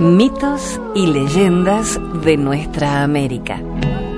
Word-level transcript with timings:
Mitos 0.00 0.78
y 0.94 1.06
leyendas 1.06 1.98
de 2.22 2.36
nuestra 2.36 3.02
América. 3.02 3.62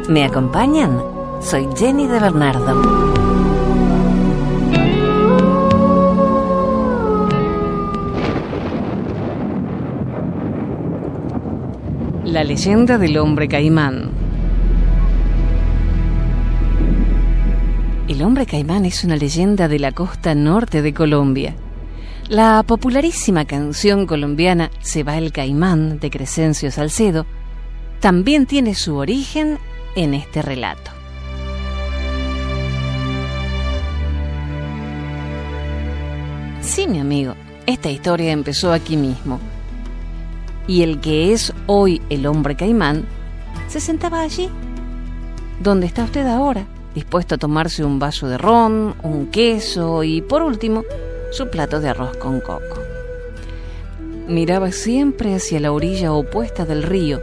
¿Me 0.08 0.24
acompañan? 0.24 1.00
Soy 1.40 1.68
Jenny 1.76 2.08
de 2.08 2.18
Bernardo. 2.18 2.82
La 12.24 12.42
leyenda 12.42 12.98
del 12.98 13.16
hombre 13.18 13.46
caimán. 13.46 14.10
El 18.08 18.22
hombre 18.22 18.46
caimán 18.46 18.84
es 18.84 19.04
una 19.04 19.14
leyenda 19.14 19.68
de 19.68 19.78
la 19.78 19.92
costa 19.92 20.34
norte 20.34 20.82
de 20.82 20.92
Colombia. 20.92 21.54
La 22.28 22.62
popularísima 22.62 23.46
canción 23.46 24.06
colombiana 24.06 24.70
Se 24.82 25.02
va 25.02 25.16
el 25.16 25.32
caimán 25.32 25.98
de 25.98 26.10
Crescencio 26.10 26.70
Salcedo 26.70 27.24
también 28.00 28.44
tiene 28.44 28.74
su 28.74 28.96
origen 28.96 29.58
en 29.96 30.12
este 30.12 30.42
relato. 30.42 30.90
Sí, 36.60 36.86
mi 36.86 37.00
amigo, 37.00 37.34
esta 37.64 37.90
historia 37.90 38.30
empezó 38.30 38.72
aquí 38.72 38.98
mismo. 38.98 39.40
Y 40.66 40.82
el 40.82 41.00
que 41.00 41.32
es 41.32 41.54
hoy 41.66 42.02
el 42.10 42.26
hombre 42.26 42.56
caimán 42.56 43.06
se 43.68 43.80
sentaba 43.80 44.20
allí, 44.20 44.50
donde 45.60 45.86
está 45.86 46.04
usted 46.04 46.26
ahora, 46.26 46.66
dispuesto 46.94 47.36
a 47.36 47.38
tomarse 47.38 47.84
un 47.84 47.98
vaso 47.98 48.28
de 48.28 48.36
ron, 48.36 48.94
un 49.02 49.28
queso 49.28 50.04
y, 50.04 50.20
por 50.20 50.42
último, 50.42 50.84
su 51.30 51.48
plato 51.48 51.80
de 51.80 51.88
arroz 51.88 52.16
con 52.16 52.40
coco. 52.40 52.82
Miraba 54.26 54.72
siempre 54.72 55.34
hacia 55.34 55.60
la 55.60 55.72
orilla 55.72 56.12
opuesta 56.12 56.64
del 56.64 56.82
río 56.82 57.20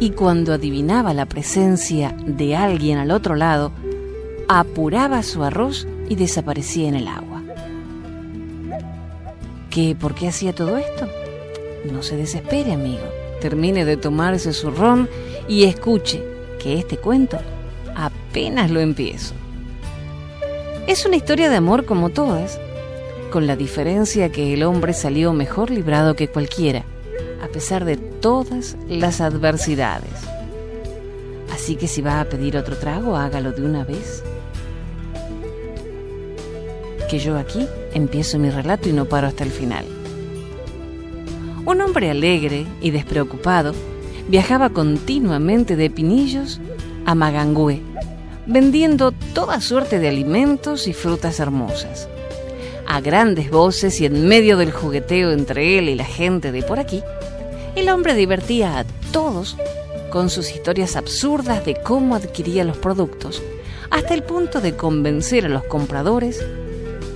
y 0.00 0.10
cuando 0.10 0.52
adivinaba 0.52 1.14
la 1.14 1.26
presencia 1.26 2.14
de 2.26 2.56
alguien 2.56 2.98
al 2.98 3.10
otro 3.10 3.34
lado, 3.34 3.72
apuraba 4.48 5.22
su 5.22 5.42
arroz 5.42 5.86
y 6.08 6.16
desaparecía 6.16 6.88
en 6.88 6.94
el 6.94 7.08
agua. 7.08 7.42
¿Qué? 9.70 9.96
¿Por 9.98 10.14
qué 10.14 10.28
hacía 10.28 10.54
todo 10.54 10.76
esto? 10.78 11.08
No 11.90 12.02
se 12.02 12.16
desespere, 12.16 12.72
amigo. 12.72 13.04
Termine 13.40 13.84
de 13.84 13.96
tomarse 13.96 14.52
su 14.52 14.70
ron 14.70 15.08
y 15.48 15.64
escuche 15.64 16.22
que 16.58 16.78
este 16.78 16.96
cuento 16.96 17.38
apenas 17.94 18.70
lo 18.70 18.80
empiezo. 18.80 19.34
Es 20.86 21.04
una 21.04 21.16
historia 21.16 21.50
de 21.50 21.56
amor 21.56 21.84
como 21.84 22.10
todas, 22.10 22.60
con 23.36 23.46
la 23.46 23.54
diferencia 23.54 24.32
que 24.32 24.54
el 24.54 24.62
hombre 24.62 24.94
salió 24.94 25.34
mejor 25.34 25.70
librado 25.70 26.16
que 26.16 26.26
cualquiera, 26.26 26.86
a 27.42 27.48
pesar 27.48 27.84
de 27.84 27.98
todas 27.98 28.78
las 28.88 29.20
adversidades. 29.20 30.08
Así 31.52 31.76
que 31.76 31.86
si 31.86 32.00
va 32.00 32.22
a 32.22 32.24
pedir 32.24 32.56
otro 32.56 32.78
trago, 32.78 33.14
hágalo 33.14 33.52
de 33.52 33.62
una 33.62 33.84
vez. 33.84 34.24
Que 37.10 37.18
yo 37.18 37.36
aquí 37.36 37.66
empiezo 37.92 38.38
mi 38.38 38.48
relato 38.48 38.88
y 38.88 38.94
no 38.94 39.04
paro 39.04 39.26
hasta 39.26 39.44
el 39.44 39.50
final. 39.50 39.84
Un 41.66 41.82
hombre 41.82 42.10
alegre 42.10 42.64
y 42.80 42.90
despreocupado 42.90 43.74
viajaba 44.30 44.70
continuamente 44.70 45.76
de 45.76 45.90
Pinillos 45.90 46.58
a 47.04 47.14
Magangüe, 47.14 47.82
vendiendo 48.46 49.12
toda 49.34 49.60
suerte 49.60 49.98
de 49.98 50.08
alimentos 50.08 50.88
y 50.88 50.94
frutas 50.94 51.38
hermosas. 51.38 52.08
A 52.88 53.00
grandes 53.00 53.50
voces 53.50 54.00
y 54.00 54.06
en 54.06 54.26
medio 54.26 54.56
del 54.56 54.72
jugueteo 54.72 55.32
entre 55.32 55.78
él 55.78 55.88
y 55.88 55.94
la 55.94 56.04
gente 56.04 56.52
de 56.52 56.62
por 56.62 56.78
aquí, 56.78 57.02
el 57.74 57.88
hombre 57.88 58.14
divertía 58.14 58.78
a 58.78 58.84
todos 59.12 59.56
con 60.10 60.30
sus 60.30 60.50
historias 60.50 60.96
absurdas 60.96 61.64
de 61.64 61.74
cómo 61.74 62.14
adquiría 62.14 62.64
los 62.64 62.78
productos, 62.78 63.42
hasta 63.90 64.14
el 64.14 64.22
punto 64.22 64.60
de 64.60 64.76
convencer 64.76 65.46
a 65.46 65.48
los 65.48 65.64
compradores 65.64 66.44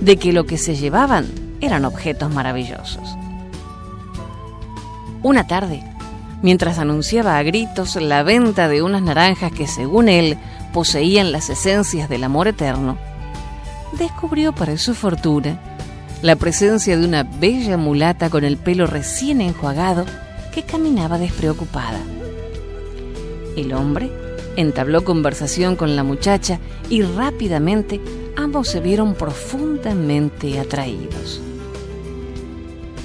de 0.01 0.17
que 0.17 0.33
lo 0.33 0.45
que 0.45 0.57
se 0.57 0.75
llevaban 0.75 1.27
eran 1.61 1.85
objetos 1.85 2.33
maravillosos. 2.33 3.07
Una 5.23 5.47
tarde, 5.47 5.83
mientras 6.41 6.79
anunciaba 6.79 7.37
a 7.37 7.43
gritos 7.43 7.95
la 7.95 8.23
venta 8.23 8.67
de 8.67 8.81
unas 8.81 9.03
naranjas 9.03 9.51
que 9.51 9.67
según 9.67 10.09
él 10.09 10.37
poseían 10.73 11.31
las 11.31 11.49
esencias 11.49 12.09
del 12.09 12.23
amor 12.23 12.47
eterno, 12.47 12.97
descubrió 13.97 14.53
para 14.53 14.77
su 14.77 14.93
fortuna 14.93 15.59
la 16.21 16.35
presencia 16.35 16.97
de 16.97 17.05
una 17.05 17.23
bella 17.23 17.77
mulata 17.77 18.29
con 18.29 18.43
el 18.43 18.57
pelo 18.57 18.85
recién 18.85 19.41
enjuagado 19.41 20.05
que 20.53 20.63
caminaba 20.63 21.17
despreocupada. 21.17 21.99
El 23.55 23.73
hombre 23.73 24.11
entabló 24.55 25.03
conversación 25.03 25.75
con 25.75 25.95
la 25.95 26.03
muchacha 26.03 26.59
y 26.89 27.01
rápidamente 27.01 27.99
ambos 28.35 28.67
se 28.67 28.79
vieron 28.79 29.15
profundamente 29.15 30.59
atraídos. 30.59 31.41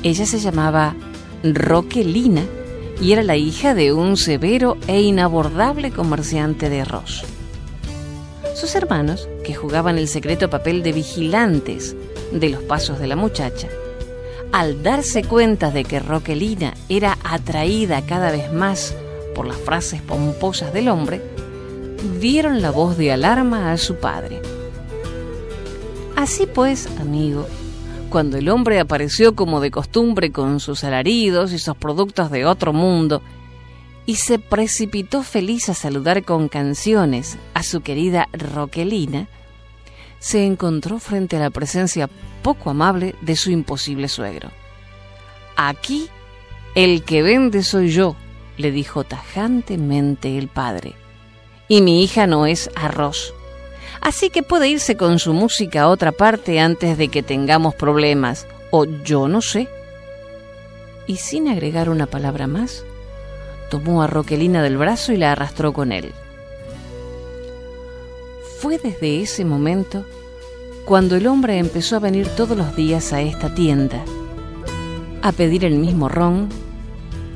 Ella 0.03 0.27
se 0.27 0.39
llamaba 0.39 0.95
Roquelina 1.43 2.43
y 3.01 3.13
era 3.13 3.23
la 3.23 3.37
hija 3.37 3.75
de 3.75 3.93
un 3.93 4.17
severo 4.17 4.77
e 4.87 5.01
inabordable 5.01 5.91
comerciante 5.91 6.69
de 6.69 6.83
arroz. 6.83 7.25
Sus 8.57 8.75
hermanos, 8.75 9.29
que 9.45 9.55
jugaban 9.55 9.99
el 9.99 10.09
secreto 10.09 10.49
papel 10.49 10.83
de 10.83 10.93
vigilantes 10.93 11.95
de 12.33 12.49
los 12.49 12.63
pasos 12.63 12.99
de 12.99 13.07
la 13.07 13.15
muchacha, 13.15 13.69
al 14.51 14.83
darse 14.83 15.23
cuenta 15.23 15.71
de 15.71 15.85
que 15.85 16.01
Roquelina 16.01 16.73
era 16.89 17.19
atraída 17.23 18.01
cada 18.07 18.33
vez 18.33 18.51
más 18.55 18.95
por 19.35 19.47
las 19.47 19.59
frases 19.59 20.01
pomposas 20.01 20.73
del 20.73 20.89
hombre, 20.89 21.21
dieron 22.19 22.63
la 22.63 22.71
voz 22.71 22.97
de 22.97 23.13
alarma 23.13 23.73
a 23.73 23.77
su 23.77 23.97
padre. 23.97 24.41
Así 26.17 26.47
pues, 26.47 26.89
amigo, 26.99 27.47
cuando 28.09 28.39
el 28.39 28.49
hombre 28.49 28.81
apareció 28.81 29.37
como 29.37 29.61
de 29.61 29.71
costumbre 29.71 30.33
con 30.33 30.61
sus 30.61 30.83
alaridos 30.83 31.53
y 31.53 31.59
sus 31.59 31.77
productos 31.77 32.31
de 32.31 32.47
otro 32.47 32.73
mundo, 32.73 33.21
y 34.07 34.17
se 34.17 34.39
precipitó 34.39 35.25
feliz 35.25 35.69
a 35.69 35.75
saludar 35.75 36.23
con 36.23 36.49
canciones 36.49 37.37
a 37.55 37.65
su 37.65 37.81
querida 37.81 38.29
Roquelina, 38.33 39.27
se 40.21 40.45
encontró 40.45 40.99
frente 41.01 41.37
a 41.37 41.41
la 41.41 41.51
presencia 41.51 42.09
poco 42.43 42.71
amable 42.71 43.17
de 43.21 43.37
su 43.37 43.51
imposible 43.51 44.09
suegro. 44.09 44.51
Aquí 45.57 46.09
el 46.77 47.03
que 47.03 47.23
vende 47.23 47.63
soy 47.63 47.91
yo, 47.91 48.17
le 48.57 48.71
dijo 48.71 49.05
tajantemente 49.05 50.39
el 50.39 50.49
padre, 50.49 50.95
y 51.69 51.83
mi 51.83 52.05
hija 52.05 52.27
no 52.27 52.47
es 52.47 52.71
arroz. 52.77 53.35
Así 54.01 54.31
que 54.31 54.43
puede 54.43 54.69
irse 54.69 54.97
con 54.97 55.19
su 55.19 55.33
música 55.33 55.83
a 55.83 55.89
otra 55.89 56.13
parte 56.13 56.61
antes 56.61 56.97
de 56.97 57.09
que 57.09 57.23
tengamos 57.23 57.75
problemas, 57.75 58.47
o 58.71 58.85
yo 58.85 59.27
no 59.27 59.43
sé. 59.43 59.69
Y 61.07 61.17
sin 61.17 61.49
agregar 61.49 61.89
una 61.89 62.07
palabra 62.07 62.47
más, 62.47 62.85
tomó 63.71 64.03
a 64.03 64.07
Roquelina 64.07 64.63
del 64.63 64.77
brazo 64.77 65.13
y 65.13 65.17
la 65.17 65.33
arrastró 65.33 65.73
con 65.73 65.93
él. 65.93 66.13
Fue 68.61 68.79
desde 68.79 69.21
ese 69.21 69.45
momento 69.45 70.05
cuando 70.85 71.17
el 71.17 71.27
hombre 71.27 71.59
empezó 71.59 71.97
a 71.97 72.01
venir 72.01 72.29
todos 72.29 72.57
los 72.57 72.77
días 72.77 73.13
a 73.13 73.21
esta 73.21 73.55
tienda, 73.55 74.05
a 75.23 75.33
pedir 75.33 75.65
el 75.65 75.75
mismo 75.75 76.09
ron, 76.09 76.49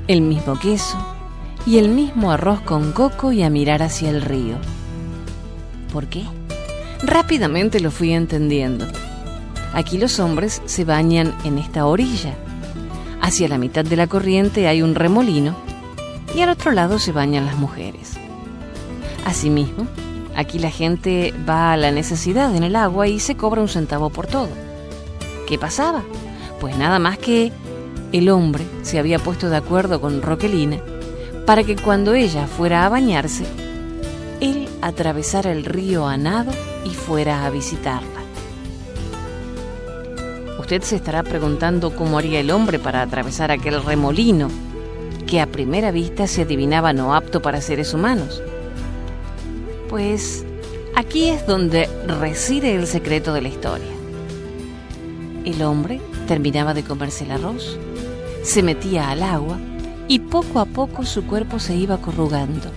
el 0.07 0.23
mismo 0.23 0.59
queso 0.59 0.97
y 1.67 1.79
el 1.79 1.89
mismo 1.89 2.31
arroz 2.31 2.61
con 2.61 2.93
coco 2.93 3.33
y 3.33 3.43
a 3.43 3.51
mirar 3.51 3.83
hacia 3.83 4.11
el 4.11 4.23
río. 4.23 4.57
¿Por 5.93 6.07
qué? 6.07 6.25
Rápidamente 7.03 7.81
lo 7.81 7.91
fui 7.91 8.13
entendiendo. 8.13 8.87
Aquí 9.73 9.99
los 9.99 10.21
hombres 10.21 10.63
se 10.65 10.85
bañan 10.85 11.35
en 11.45 11.59
esta 11.59 11.87
orilla. 11.87 12.35
Hacia 13.21 13.49
la 13.49 13.59
mitad 13.59 13.85
de 13.85 13.97
la 13.97 14.07
corriente 14.07 14.69
hay 14.69 14.83
un 14.83 14.95
remolino 14.95 15.55
y 16.35 16.43
al 16.43 16.51
otro 16.51 16.73
lado 16.73 16.99
se 16.99 17.13
bañan 17.13 17.47
las 17.47 17.57
mujeres. 17.57 18.15
Asimismo, 19.25 19.87
Aquí 20.37 20.59
la 20.59 20.71
gente 20.71 21.35
va 21.49 21.73
a 21.73 21.77
la 21.77 21.91
necesidad 21.91 22.55
en 22.57 22.63
el 22.63 22.77
agua 22.77 23.09
y 23.09 23.21
se 23.21 23.37
cobra 23.37 23.61
un 23.61 23.69
centavo 23.69 24.11
por 24.11 24.27
todo. 24.27 24.49
¿Qué 25.47 25.59
pasaba? 25.59 26.03
Pues 26.61 26.79
nada 26.79 26.99
más 26.99 27.19
que 27.19 27.53
el 28.13 28.29
hombre 28.31 28.65
se 28.83 28.99
había 28.99 29.19
puesto 29.19 29.51
de 29.51 29.57
acuerdo 29.57 30.01
con 30.01 30.23
Roquelina 30.23 30.79
para 31.47 31.65
que 31.65 31.77
cuando 31.77 32.15
ella 32.15 32.47
fuera 32.47 32.87
a 32.87 32.89
bañarse, 32.89 33.45
él 34.41 34.69
atravesara 34.83 35.53
el 35.53 35.65
río 35.65 36.07
a 36.07 36.17
nado 36.17 36.53
y 36.85 36.95
fuera 36.95 37.45
a 37.45 37.51
visitarla. 37.51 38.09
Usted 40.59 40.83
se 40.83 40.97
estará 40.97 41.23
preguntando 41.23 41.95
cómo 41.97 42.19
haría 42.19 42.41
el 42.41 42.51
hombre 42.51 42.79
para 42.79 43.03
atravesar 43.03 43.51
aquel 43.51 43.83
remolino 43.83 44.49
que 45.31 45.41
a 45.41 45.47
primera 45.47 45.93
vista 45.93 46.27
se 46.27 46.43
adivinaba 46.43 46.93
no 46.93 47.15
apto 47.15 47.41
para 47.41 47.61
seres 47.61 47.95
humanos. 47.95 48.43
Pues 49.89 50.45
aquí 50.97 51.29
es 51.29 51.47
donde 51.47 51.89
reside 52.09 52.75
el 52.75 52.89
secreto 52.89 53.33
de 53.33 53.41
la 53.41 53.49
historia. 53.49 53.93
El 55.45 55.63
hombre 55.63 56.01
terminaba 56.27 56.75
de 56.75 56.83
comerse 56.83 57.25
el 57.25 57.31
arroz, 57.31 57.79
se 58.43 58.65
metía 58.65 59.09
al 59.09 59.23
agua 59.23 59.61
y 60.09 60.19
poco 60.19 60.59
a 60.59 60.65
poco 60.65 61.05
su 61.05 61.25
cuerpo 61.25 61.61
se 61.61 61.77
iba 61.77 61.99
corrugando. 61.99 62.69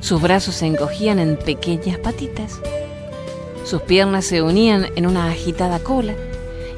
Sus 0.00 0.22
brazos 0.22 0.54
se 0.54 0.66
encogían 0.66 1.18
en 1.18 1.36
pequeñas 1.36 1.98
patitas. 1.98 2.60
Sus 3.66 3.82
piernas 3.82 4.24
se 4.24 4.40
unían 4.40 4.86
en 4.96 5.06
una 5.06 5.26
agitada 5.26 5.80
cola 5.80 6.14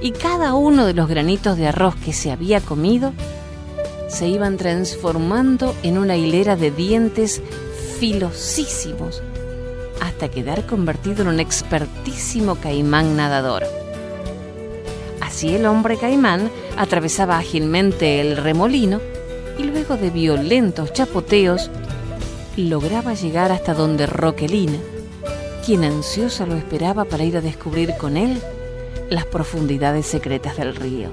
y 0.01 0.11
cada 0.11 0.55
uno 0.55 0.85
de 0.85 0.95
los 0.95 1.09
granitos 1.09 1.57
de 1.57 1.69
arroz 1.69 1.95
que 1.95 2.13
se 2.13 2.33
había 2.33 2.61
comido 2.61 3.13
se 4.13 4.29
iban 4.29 4.59
transformando 4.59 5.75
en 5.83 5.97
una 5.97 6.17
hilera 6.17 6.55
de 6.55 6.71
dientes 6.71 7.41
filosísimos 7.99 9.23
hasta 10.01 10.31
quedar 10.31 10.67
convertido 10.67 11.23
en 11.23 11.29
un 11.29 11.41
expertísimo 11.41 12.57
caimán 12.57 13.17
nadador. 13.17 13.65
Así 15.21 15.55
el 15.55 15.65
hombre 15.65 15.97
caimán 15.97 16.51
atravesaba 16.77 17.39
ágilmente 17.39 18.21
el 18.21 18.37
remolino 18.37 19.01
y 19.59 19.63
luego 19.63 19.97
de 19.97 20.11
violentos 20.11 20.93
chapoteos 20.93 21.71
lograba 22.57 23.15
llegar 23.15 23.51
hasta 23.51 23.73
donde 23.73 24.05
Roquelina, 24.05 24.79
quien 25.65 25.85
ansiosa 25.85 26.45
lo 26.45 26.55
esperaba 26.55 27.07
para 27.07 27.25
ir 27.25 27.39
a 27.39 27.41
descubrir 27.41 27.95
con 27.99 28.19
él 28.19 28.39
las 29.09 29.25
profundidades 29.25 30.05
secretas 30.05 30.59
del 30.59 30.77
río. 30.77 31.09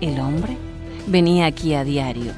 El 0.00 0.18
hombre 0.18 0.65
venía 1.06 1.46
aquí 1.46 1.74
a 1.74 1.84
diario, 1.84 2.32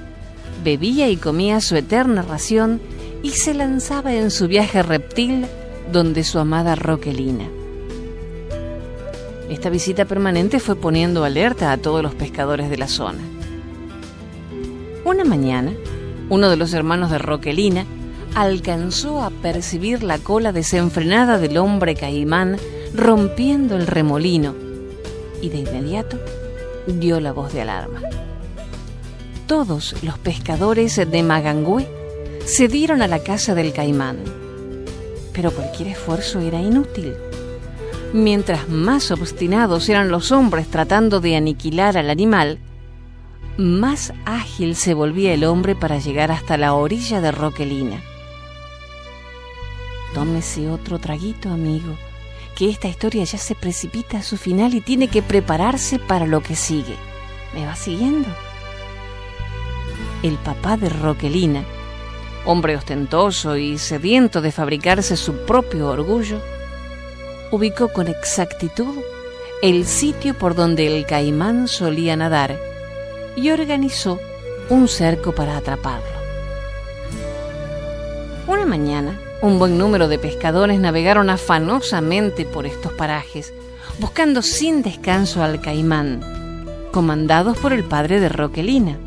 bebía 0.62 1.08
y 1.08 1.16
comía 1.16 1.60
su 1.60 1.76
eterna 1.76 2.22
ración 2.22 2.80
y 3.22 3.30
se 3.30 3.54
lanzaba 3.54 4.14
en 4.14 4.30
su 4.30 4.48
viaje 4.48 4.82
reptil 4.82 5.46
donde 5.92 6.24
su 6.24 6.38
amada 6.38 6.74
Roquelina. 6.74 7.48
Esta 9.48 9.70
visita 9.70 10.04
permanente 10.04 10.60
fue 10.60 10.76
poniendo 10.76 11.24
alerta 11.24 11.72
a 11.72 11.78
todos 11.78 12.02
los 12.02 12.14
pescadores 12.14 12.68
de 12.68 12.76
la 12.76 12.86
zona. 12.86 13.20
Una 15.04 15.24
mañana, 15.24 15.72
uno 16.28 16.50
de 16.50 16.56
los 16.56 16.74
hermanos 16.74 17.10
de 17.10 17.18
Roquelina 17.18 17.86
alcanzó 18.34 19.22
a 19.22 19.30
percibir 19.30 20.02
la 20.02 20.18
cola 20.18 20.52
desenfrenada 20.52 21.38
del 21.38 21.56
hombre 21.56 21.94
caimán 21.94 22.58
rompiendo 22.94 23.76
el 23.76 23.86
remolino 23.86 24.54
y 25.40 25.48
de 25.48 25.58
inmediato 25.58 26.18
dio 26.86 27.20
la 27.20 27.32
voz 27.32 27.52
de 27.52 27.62
alarma. 27.62 28.00
Todos 29.48 29.94
los 30.02 30.18
pescadores 30.18 30.96
de 30.96 31.22
Magangüe 31.22 31.88
se 32.44 32.68
dieron 32.68 33.00
a 33.00 33.08
la 33.08 33.20
casa 33.20 33.54
del 33.54 33.72
caimán, 33.72 34.18
pero 35.32 35.50
cualquier 35.50 35.88
esfuerzo 35.88 36.40
era 36.40 36.60
inútil. 36.60 37.14
Mientras 38.12 38.68
más 38.68 39.10
obstinados 39.10 39.88
eran 39.88 40.10
los 40.10 40.32
hombres 40.32 40.68
tratando 40.68 41.20
de 41.20 41.34
aniquilar 41.34 41.96
al 41.96 42.10
animal, 42.10 42.58
más 43.56 44.12
ágil 44.26 44.76
se 44.76 44.92
volvía 44.92 45.32
el 45.32 45.44
hombre 45.44 45.74
para 45.74 45.98
llegar 45.98 46.30
hasta 46.30 46.58
la 46.58 46.74
orilla 46.74 47.22
de 47.22 47.32
Roquelina. 47.32 48.02
Tómese 50.12 50.68
otro 50.68 50.98
traguito, 50.98 51.48
amigo, 51.48 51.96
que 52.54 52.68
esta 52.68 52.88
historia 52.88 53.24
ya 53.24 53.38
se 53.38 53.54
precipita 53.54 54.18
a 54.18 54.22
su 54.22 54.36
final 54.36 54.74
y 54.74 54.82
tiene 54.82 55.08
que 55.08 55.22
prepararse 55.22 55.98
para 55.98 56.26
lo 56.26 56.42
que 56.42 56.54
sigue. 56.54 56.96
¿Me 57.54 57.64
va 57.64 57.74
siguiendo? 57.76 58.28
El 60.22 60.34
papá 60.34 60.76
de 60.76 60.88
Roquelina, 60.88 61.62
hombre 62.44 62.74
ostentoso 62.74 63.56
y 63.56 63.78
sediento 63.78 64.40
de 64.40 64.50
fabricarse 64.50 65.16
su 65.16 65.46
propio 65.46 65.88
orgullo, 65.88 66.40
ubicó 67.52 67.92
con 67.92 68.08
exactitud 68.08 68.96
el 69.62 69.86
sitio 69.86 70.34
por 70.34 70.56
donde 70.56 70.86
el 70.86 71.06
caimán 71.06 71.68
solía 71.68 72.16
nadar 72.16 72.58
y 73.36 73.50
organizó 73.50 74.18
un 74.68 74.88
cerco 74.88 75.32
para 75.32 75.56
atraparlo. 75.56 76.18
Una 78.48 78.66
mañana, 78.66 79.20
un 79.40 79.60
buen 79.60 79.78
número 79.78 80.08
de 80.08 80.18
pescadores 80.18 80.80
navegaron 80.80 81.30
afanosamente 81.30 82.44
por 82.44 82.66
estos 82.66 82.92
parajes, 82.92 83.54
buscando 84.00 84.42
sin 84.42 84.82
descanso 84.82 85.44
al 85.44 85.60
caimán, 85.60 86.20
comandados 86.92 87.56
por 87.58 87.72
el 87.72 87.84
padre 87.84 88.18
de 88.18 88.28
Roquelina. 88.28 88.98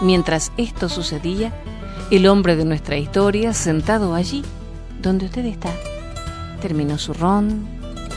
Mientras 0.00 0.52
esto 0.56 0.88
sucedía, 0.88 1.52
el 2.10 2.26
hombre 2.26 2.56
de 2.56 2.64
nuestra 2.64 2.96
historia, 2.96 3.52
sentado 3.52 4.14
allí, 4.14 4.42
donde 5.02 5.26
usted 5.26 5.44
está, 5.44 5.70
terminó 6.60 6.98
su 6.98 7.12
ron, 7.12 7.66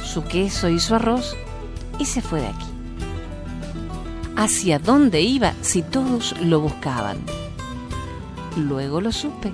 su 0.04 0.24
queso 0.24 0.70
y 0.70 0.80
su 0.80 0.96
arroz 0.96 1.36
y 2.00 2.06
se 2.06 2.22
fue 2.22 2.42
de 2.42 2.48
aquí 2.48 2.74
hacia 4.36 4.80
dónde 4.80 5.22
iba 5.22 5.54
si 5.62 5.82
todos 5.82 6.36
lo 6.42 6.60
buscaban. 6.60 7.18
Luego 8.58 9.02
lo 9.02 9.12
supe. 9.12 9.52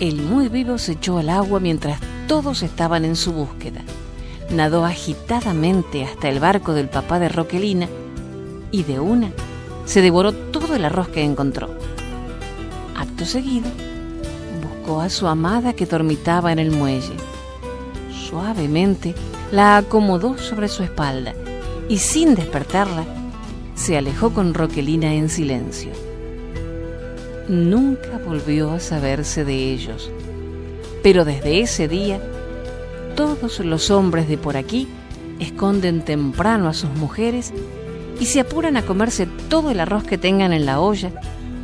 El 0.00 0.22
muy 0.22 0.48
vivo 0.48 0.78
se 0.78 0.92
echó 0.92 1.18
al 1.18 1.28
agua 1.28 1.60
mientras 1.60 2.00
todos 2.26 2.62
estaban 2.62 3.04
en 3.04 3.16
su 3.16 3.32
búsqueda. 3.32 3.80
Nadó 4.50 4.84
agitadamente 4.84 6.04
hasta 6.04 6.28
el 6.28 6.40
barco 6.40 6.74
del 6.74 6.88
papá 6.88 7.18
de 7.18 7.28
Roquelina 7.28 7.88
y 8.70 8.82
de 8.82 9.00
una 9.00 9.30
se 9.84 10.02
devoró 10.02 10.32
todo 10.64 10.76
el 10.76 10.84
arroz 10.86 11.08
que 11.08 11.22
encontró. 11.22 11.68
Acto 12.96 13.26
seguido, 13.26 13.68
buscó 14.62 15.02
a 15.02 15.10
su 15.10 15.26
amada 15.26 15.74
que 15.74 15.84
dormitaba 15.84 16.52
en 16.52 16.58
el 16.58 16.70
muelle. 16.70 17.12
Suavemente 18.10 19.14
la 19.52 19.76
acomodó 19.76 20.38
sobre 20.38 20.68
su 20.68 20.82
espalda 20.82 21.34
y 21.86 21.98
sin 21.98 22.34
despertarla, 22.34 23.04
se 23.74 23.98
alejó 23.98 24.32
con 24.32 24.54
Roquelina 24.54 25.12
en 25.12 25.28
silencio. 25.28 25.90
Nunca 27.46 28.18
volvió 28.24 28.72
a 28.72 28.80
saberse 28.80 29.44
de 29.44 29.70
ellos, 29.70 30.10
pero 31.02 31.26
desde 31.26 31.60
ese 31.60 31.88
día 31.88 32.22
todos 33.14 33.60
los 33.60 33.90
hombres 33.90 34.28
de 34.28 34.38
por 34.38 34.56
aquí 34.56 34.88
esconden 35.40 36.02
temprano 36.06 36.68
a 36.68 36.72
sus 36.72 36.88
mujeres 36.94 37.52
y 38.20 38.26
se 38.26 38.40
apuran 38.40 38.76
a 38.76 38.86
comerse 38.86 39.26
todo 39.48 39.70
el 39.70 39.80
arroz 39.80 40.04
que 40.04 40.18
tengan 40.18 40.52
en 40.52 40.66
la 40.66 40.80
olla 40.80 41.12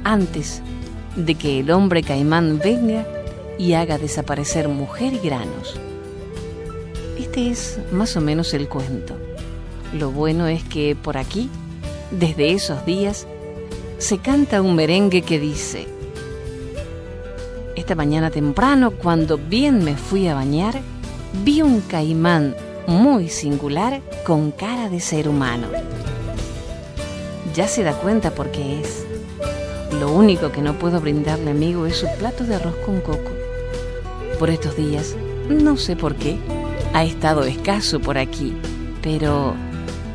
antes 0.04 0.62
de 1.16 1.34
que 1.34 1.60
el 1.60 1.70
hombre 1.70 2.02
caimán 2.02 2.58
venga 2.58 3.06
y 3.58 3.74
haga 3.74 3.98
desaparecer 3.98 4.68
mujer 4.68 5.14
y 5.14 5.18
granos. 5.18 5.78
Este 7.18 7.50
es 7.50 7.78
más 7.92 8.16
o 8.16 8.20
menos 8.20 8.54
el 8.54 8.68
cuento. 8.68 9.16
Lo 9.92 10.10
bueno 10.10 10.46
es 10.46 10.64
que 10.64 10.96
por 10.96 11.16
aquí 11.18 11.50
desde 12.10 12.52
esos 12.52 12.84
días, 12.84 13.26
se 13.98 14.18
canta 14.18 14.62
un 14.62 14.74
merengue 14.74 15.22
que 15.22 15.38
dice, 15.38 15.86
esta 17.76 17.94
mañana 17.94 18.30
temprano, 18.30 18.90
cuando 18.90 19.38
bien 19.38 19.84
me 19.84 19.96
fui 19.96 20.26
a 20.28 20.34
bañar, 20.34 20.80
vi 21.44 21.62
un 21.62 21.80
caimán 21.82 22.56
muy 22.86 23.28
singular 23.28 24.00
con 24.26 24.50
cara 24.50 24.88
de 24.88 25.00
ser 25.00 25.28
humano. 25.28 25.68
Ya 27.54 27.68
se 27.68 27.82
da 27.82 27.92
cuenta 27.94 28.30
por 28.30 28.50
qué 28.50 28.80
es. 28.80 29.06
Lo 29.98 30.12
único 30.12 30.52
que 30.52 30.62
no 30.62 30.78
puedo 30.78 31.00
brindarle, 31.00 31.50
amigo, 31.50 31.86
es 31.86 31.96
su 31.96 32.06
plato 32.18 32.44
de 32.44 32.54
arroz 32.54 32.76
con 32.84 33.00
coco. 33.00 33.30
Por 34.38 34.50
estos 34.50 34.76
días, 34.76 35.16
no 35.48 35.76
sé 35.76 35.96
por 35.96 36.14
qué, 36.14 36.38
ha 36.94 37.04
estado 37.04 37.44
escaso 37.44 38.00
por 38.00 38.16
aquí, 38.16 38.56
pero 39.02 39.54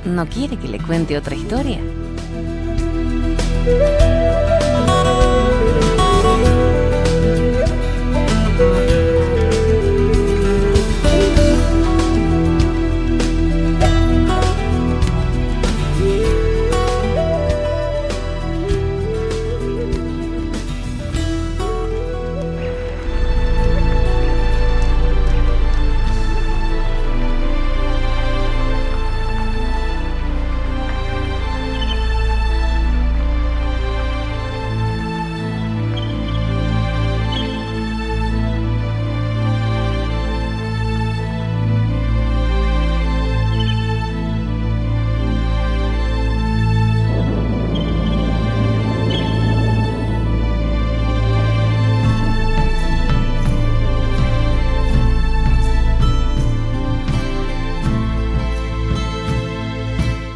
¿No 0.06 0.28
quiere 0.28 0.58
que 0.58 0.68
le 0.68 0.78
cuente 0.78 1.18
otra 1.18 1.36
historia? 1.36 1.80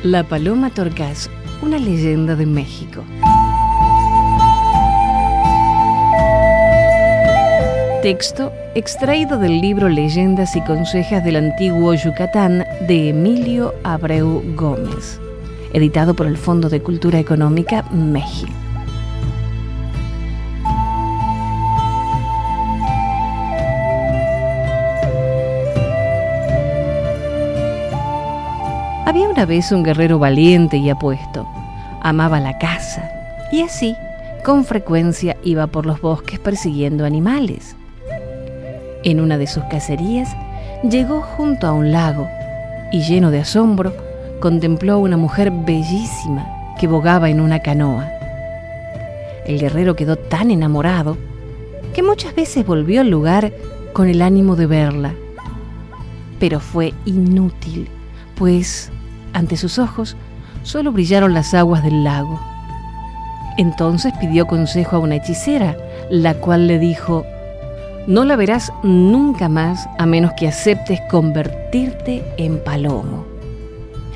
La 0.10 0.24
paloma 0.24 0.72
torcaz 0.72 1.30
una 1.62 1.78
leyenda 1.78 2.36
de 2.36 2.48
México. 2.48 3.04
Texto 8.02 8.52
extraído 8.74 9.38
del 9.38 9.62
libro 9.62 9.88
Leyendas 9.88 10.56
y 10.56 10.62
Consejas 10.62 11.24
del 11.24 11.36
Antiguo 11.36 11.94
Yucatán 11.94 12.66
de 12.88 13.10
Emilio 13.10 13.76
Abreu 13.84 14.42
Gómez, 14.56 15.20
editado 15.74 16.16
por 16.16 16.26
el 16.26 16.38
Fondo 16.38 16.70
de 16.70 16.82
Cultura 16.82 17.20
Económica 17.20 17.84
México. 17.92 18.59
Había 29.10 29.28
una 29.28 29.48
vez 29.48 29.72
un 29.72 29.82
guerrero 29.82 30.20
valiente 30.20 30.78
y 30.78 30.88
apuesto. 30.88 31.48
Amaba 32.04 32.40
la 32.40 32.60
caza 32.60 33.10
y 33.52 33.64
así, 33.64 33.96
con 34.46 34.64
frecuencia, 34.64 35.36
iba 35.44 35.66
por 35.66 35.88
los 35.88 36.00
bosques 36.00 36.38
persiguiendo 36.38 37.06
animales. 37.06 37.76
En 39.04 39.20
una 39.20 39.40
de 39.40 39.48
sus 39.48 39.64
cacerías, 39.64 40.30
llegó 40.88 41.22
junto 41.22 41.66
a 41.66 41.74
un 41.74 41.92
lago 41.92 42.28
y 42.92 43.02
lleno 43.02 43.32
de 43.32 43.40
asombro, 43.40 43.96
contempló 44.42 44.94
a 44.94 44.98
una 44.98 45.18
mujer 45.18 45.50
bellísima 45.50 46.48
que 46.80 46.86
bogaba 46.86 47.32
en 47.32 47.42
una 47.42 47.62
canoa. 47.62 48.08
El 49.48 49.58
guerrero 49.60 49.96
quedó 49.96 50.18
tan 50.18 50.52
enamorado 50.52 51.18
que 51.96 52.04
muchas 52.04 52.36
veces 52.36 52.64
volvió 52.64 53.02
al 53.02 53.10
lugar 53.10 53.54
con 53.92 54.08
el 54.08 54.22
ánimo 54.22 54.56
de 54.56 54.68
verla. 54.68 55.16
Pero 56.40 56.60
fue 56.60 56.94
inútil, 57.06 57.90
pues 58.36 58.92
ante 59.34 59.58
sus 59.58 59.80
ojos 59.80 60.16
solo 60.64 60.92
brillaron 60.92 61.34
las 61.34 61.54
aguas 61.54 61.84
del 61.84 62.04
lago. 62.04 62.40
Entonces 63.58 64.14
pidió 64.20 64.48
consejo 64.48 64.96
a 64.96 65.00
una 65.00 65.16
hechicera, 65.16 65.76
la 66.10 66.36
cual 66.36 66.68
le 66.68 66.80
dijo, 66.80 67.26
no 68.08 68.26
la 68.26 68.36
verás 68.36 68.72
nunca 68.84 69.50
más 69.50 69.88
a 69.98 70.06
menos 70.06 70.32
que 70.38 70.48
aceptes 70.48 71.00
convertirte 71.10 72.24
en 72.38 72.64
palomo. 72.64 73.26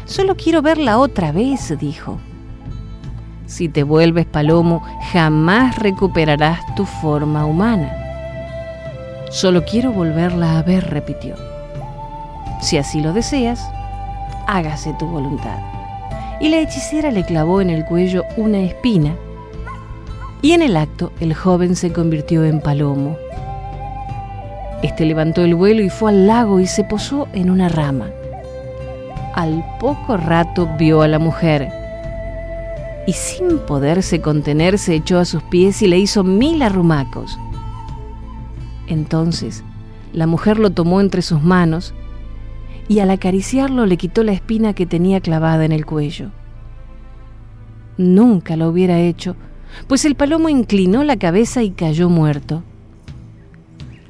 Solo 0.05 0.35
quiero 0.35 0.61
verla 0.61 0.97
otra 0.97 1.31
vez, 1.31 1.73
dijo. 1.79 2.19
Si 3.45 3.69
te 3.69 3.83
vuelves 3.83 4.25
palomo, 4.25 4.83
jamás 5.11 5.77
recuperarás 5.77 6.59
tu 6.75 6.85
forma 6.85 7.45
humana. 7.45 7.93
Solo 9.29 9.63
quiero 9.63 9.91
volverla 9.91 10.57
a 10.57 10.63
ver, 10.63 10.89
repitió. 10.89 11.35
Si 12.61 12.77
así 12.77 13.01
lo 13.01 13.13
deseas, 13.13 13.61
hágase 14.47 14.93
tu 14.99 15.05
voluntad. 15.07 15.59
Y 16.39 16.49
la 16.49 16.57
hechicera 16.57 17.11
le 17.11 17.23
clavó 17.25 17.61
en 17.61 17.69
el 17.69 17.85
cuello 17.85 18.23
una 18.37 18.59
espina, 18.59 19.15
y 20.41 20.51
en 20.51 20.61
el 20.61 20.75
acto 20.75 21.11
el 21.19 21.33
joven 21.33 21.75
se 21.75 21.93
convirtió 21.93 22.43
en 22.43 22.59
palomo. 22.59 23.17
Este 24.81 25.05
levantó 25.05 25.43
el 25.43 25.55
vuelo 25.55 25.81
y 25.81 25.89
fue 25.89 26.11
al 26.11 26.27
lago 26.27 26.59
y 26.59 26.67
se 26.67 26.83
posó 26.83 27.27
en 27.33 27.49
una 27.49 27.69
rama. 27.69 28.09
Al 29.33 29.63
poco 29.79 30.17
rato 30.17 30.69
vio 30.77 31.01
a 31.01 31.07
la 31.07 31.19
mujer 31.19 31.71
y 33.07 33.13
sin 33.13 33.59
poderse 33.59 34.21
contener 34.21 34.77
se 34.77 34.95
echó 34.95 35.19
a 35.19 35.25
sus 35.25 35.43
pies 35.43 35.81
y 35.81 35.87
le 35.87 35.97
hizo 35.97 36.23
mil 36.23 36.61
arrumacos. 36.61 37.39
Entonces 38.87 39.63
la 40.11 40.27
mujer 40.27 40.59
lo 40.59 40.69
tomó 40.71 41.01
entre 41.01 41.21
sus 41.21 41.41
manos 41.41 41.93
y 42.87 42.99
al 42.99 43.11
acariciarlo 43.11 43.85
le 43.85 43.97
quitó 43.97 44.23
la 44.23 44.33
espina 44.33 44.73
que 44.73 44.85
tenía 44.85 45.21
clavada 45.21 45.65
en 45.65 45.71
el 45.71 45.85
cuello. 45.85 46.31
Nunca 47.97 48.55
lo 48.55 48.69
hubiera 48.69 48.99
hecho, 48.99 49.35
pues 49.87 50.05
el 50.05 50.15
palomo 50.15 50.49
inclinó 50.49 51.03
la 51.03 51.17
cabeza 51.17 51.63
y 51.63 51.71
cayó 51.71 52.09
muerto. 52.09 52.63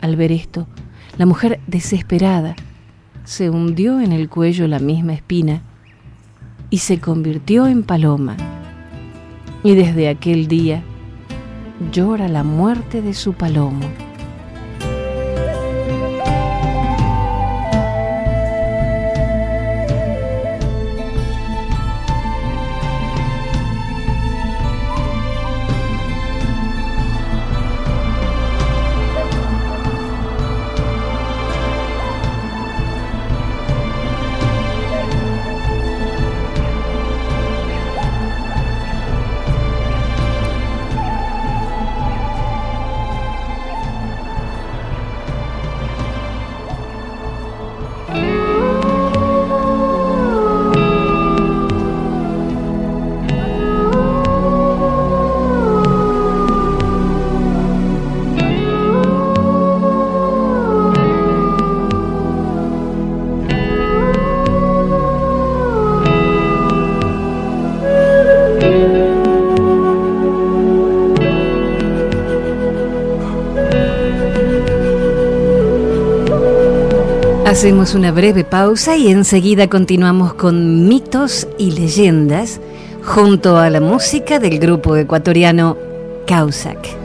Al 0.02 0.16
ver 0.16 0.32
esto, 0.32 0.68
la 1.18 1.26
mujer, 1.26 1.60
desesperada, 1.68 2.56
se 3.24 3.50
hundió 3.50 4.02
en 4.02 4.12
el 4.12 4.30
cuello 4.30 4.68
la 4.68 4.80
misma 4.80 5.14
espina 5.14 5.62
y 6.70 6.80
se 6.80 7.00
convirtió 7.00 7.68
en 7.68 7.84
paloma. 7.84 8.36
Y 9.64 9.76
desde 9.76 10.10
aquel 10.10 10.48
día 10.48 10.84
llora 11.92 12.28
la 12.28 12.44
muerte 12.44 13.02
de 13.02 13.14
su 13.14 13.34
palomo. 13.34 13.86
Hacemos 77.54 77.94
una 77.94 78.12
breve 78.12 78.44
pausa 78.44 78.98
y 78.98 79.12
enseguida 79.12 79.70
continuamos 79.70 80.34
con 80.34 80.88
mitos 80.88 81.48
y 81.60 81.70
leyendas 81.70 82.60
junto 83.06 83.58
a 83.58 83.70
la 83.70 83.80
música 83.80 84.40
del 84.40 84.58
grupo 84.58 84.98
ecuatoriano 84.98 85.78
Causac. 86.26 87.03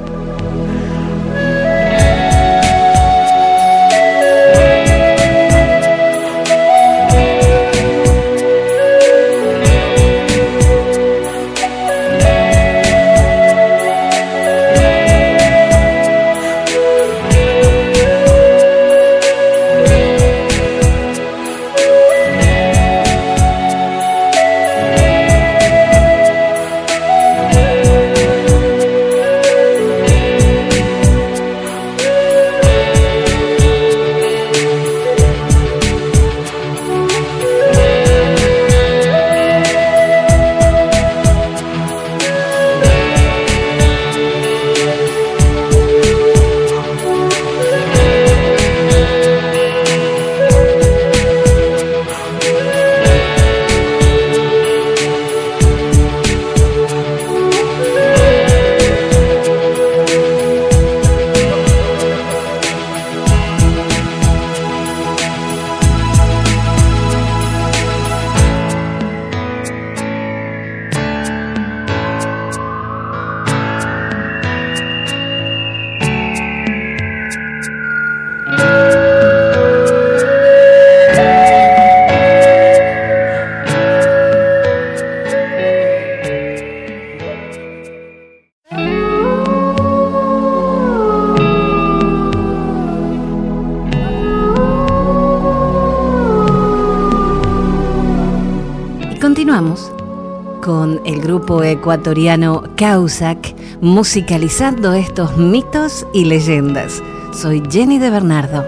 Con 100.63 101.01
el 101.05 101.21
grupo 101.21 101.65
ecuatoriano 101.65 102.63
Causac 102.77 103.57
musicalizando 103.81 104.93
estos 104.93 105.37
mitos 105.37 106.07
y 106.15 106.27
leyendas. 106.27 107.03
Soy 107.33 107.61
Jenny 107.69 107.99
de 107.99 108.11
Bernardo. 108.11 108.65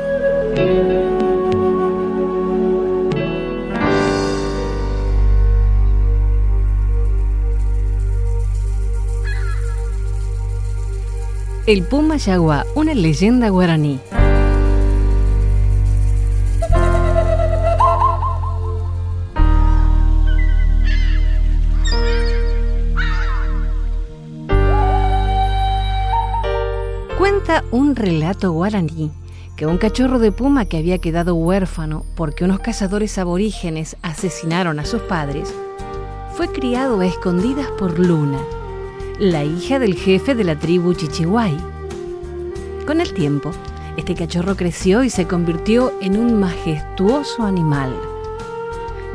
El 11.67 11.85
Puma 11.85 12.17
Yagua, 12.17 12.67
una 12.75 12.95
leyenda 12.95 13.49
guaraní. 13.49 14.01
Relato 28.01 28.53
guaraní 28.53 29.13
que 29.57 29.67
un 29.67 29.77
cachorro 29.77 30.19
de 30.19 30.33
puma 30.33 30.65
que 30.65 30.79
había 30.79 30.97
quedado 30.97 31.35
huérfano 31.35 32.07
porque 32.17 32.45
unos 32.45 32.61
cazadores 32.61 33.19
aborígenes 33.19 33.99
asesinaron 34.01 34.81
a 34.81 34.87
sus 34.87 35.03
padres, 35.03 35.55
fue 36.33 36.49
criado 36.51 37.01
a 37.01 37.07
escondidas 37.07 37.67
por 37.79 37.99
Luna, 37.99 38.39
la 39.19 39.45
hija 39.45 39.79
del 39.79 39.97
jefe 39.97 40.35
de 40.35 40.45
la 40.45 40.59
tribu 40.59 40.95
Chichihuay. 40.95 41.55
Con 42.87 43.03
el 43.03 43.13
tiempo, 43.13 43.51
este 43.99 44.15
cachorro 44.15 44.57
creció 44.57 45.05
y 45.05 45.11
se 45.11 45.27
convirtió 45.27 45.93
en 46.01 46.17
un 46.17 46.41
majestuoso 46.41 47.43
animal. 47.43 47.95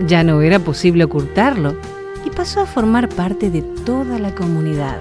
Ya 0.06 0.24
no 0.24 0.44
era 0.44 0.60
posible 0.60 1.06
ocultarlo 1.06 1.75
y 2.24 2.30
pasó 2.30 2.62
a 2.62 2.68
formar 2.68 3.10
parte 3.10 3.50
de 3.50 3.63
toda 3.63 4.20
la 4.20 4.36
comunidad. 4.36 4.98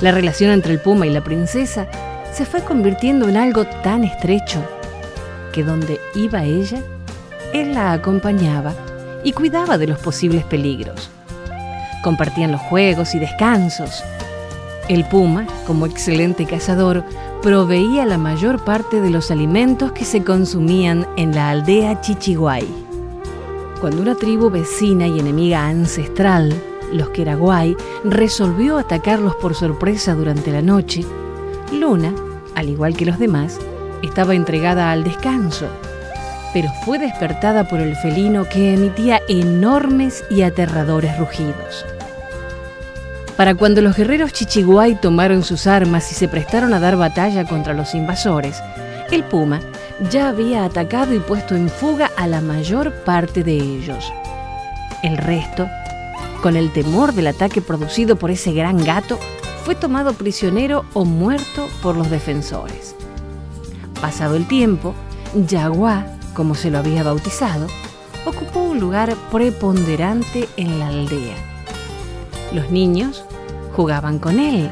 La 0.00 0.10
relación 0.10 0.50
entre 0.50 0.72
el 0.72 0.80
puma 0.80 1.06
y 1.06 1.10
la 1.10 1.22
princesa 1.22 1.86
se 2.40 2.46
fue 2.46 2.64
convirtiendo 2.64 3.28
en 3.28 3.36
algo 3.36 3.66
tan 3.66 4.02
estrecho 4.02 4.64
que 5.52 5.62
donde 5.62 6.00
iba 6.14 6.42
ella, 6.42 6.82
él 7.52 7.74
la 7.74 7.92
acompañaba 7.92 8.72
y 9.22 9.32
cuidaba 9.32 9.76
de 9.76 9.86
los 9.86 9.98
posibles 9.98 10.42
peligros. 10.44 11.10
Compartían 12.02 12.50
los 12.50 12.62
juegos 12.62 13.14
y 13.14 13.18
descansos. 13.18 14.02
El 14.88 15.04
puma, 15.04 15.46
como 15.66 15.84
excelente 15.84 16.46
cazador, 16.46 17.04
proveía 17.42 18.06
la 18.06 18.16
mayor 18.16 18.64
parte 18.64 19.02
de 19.02 19.10
los 19.10 19.30
alimentos 19.30 19.92
que 19.92 20.06
se 20.06 20.24
consumían 20.24 21.06
en 21.18 21.34
la 21.34 21.50
aldea 21.50 22.00
Chichiguay. 22.00 22.66
Cuando 23.82 24.00
una 24.00 24.14
tribu 24.14 24.48
vecina 24.48 25.06
y 25.06 25.20
enemiga 25.20 25.68
ancestral, 25.68 26.54
los 26.90 27.10
Keraguay, 27.10 27.76
resolvió 28.02 28.78
atacarlos 28.78 29.34
por 29.34 29.54
sorpresa 29.54 30.14
durante 30.14 30.50
la 30.50 30.62
noche, 30.62 31.04
Luna, 31.70 32.14
al 32.54 32.68
igual 32.68 32.96
que 32.96 33.06
los 33.06 33.18
demás, 33.18 33.58
estaba 34.02 34.34
entregada 34.34 34.90
al 34.90 35.04
descanso, 35.04 35.68
pero 36.52 36.70
fue 36.84 36.98
despertada 36.98 37.68
por 37.68 37.80
el 37.80 37.96
felino 37.96 38.48
que 38.48 38.74
emitía 38.74 39.20
enormes 39.28 40.24
y 40.30 40.42
aterradores 40.42 41.18
rugidos. 41.18 41.84
Para 43.36 43.54
cuando 43.54 43.80
los 43.80 43.96
guerreros 43.96 44.32
Chichiguay 44.32 45.00
tomaron 45.00 45.42
sus 45.42 45.66
armas 45.66 46.10
y 46.12 46.14
se 46.14 46.28
prestaron 46.28 46.74
a 46.74 46.80
dar 46.80 46.96
batalla 46.96 47.46
contra 47.46 47.72
los 47.72 47.94
invasores, 47.94 48.60
el 49.10 49.24
puma 49.24 49.60
ya 50.10 50.28
había 50.28 50.64
atacado 50.64 51.14
y 51.14 51.18
puesto 51.18 51.54
en 51.54 51.68
fuga 51.68 52.10
a 52.16 52.26
la 52.26 52.40
mayor 52.40 52.92
parte 53.04 53.42
de 53.42 53.54
ellos. 53.54 54.12
El 55.02 55.16
resto, 55.16 55.68
con 56.42 56.56
el 56.56 56.72
temor 56.72 57.12
del 57.12 57.28
ataque 57.28 57.60
producido 57.60 58.16
por 58.16 58.30
ese 58.30 58.52
gran 58.52 58.84
gato, 58.84 59.18
fue 59.64 59.74
tomado 59.74 60.12
prisionero 60.14 60.84
o 60.94 61.04
muerto 61.04 61.68
por 61.82 61.96
los 61.96 62.10
defensores. 62.10 62.94
Pasado 64.00 64.36
el 64.36 64.46
tiempo, 64.46 64.94
Yaguá, 65.46 66.06
como 66.34 66.54
se 66.54 66.70
lo 66.70 66.78
había 66.78 67.02
bautizado, 67.02 67.66
ocupó 68.24 68.60
un 68.60 68.80
lugar 68.80 69.14
preponderante 69.30 70.48
en 70.56 70.78
la 70.78 70.88
aldea. 70.88 71.36
Los 72.52 72.70
niños 72.70 73.24
jugaban 73.76 74.18
con 74.18 74.40
él. 74.40 74.70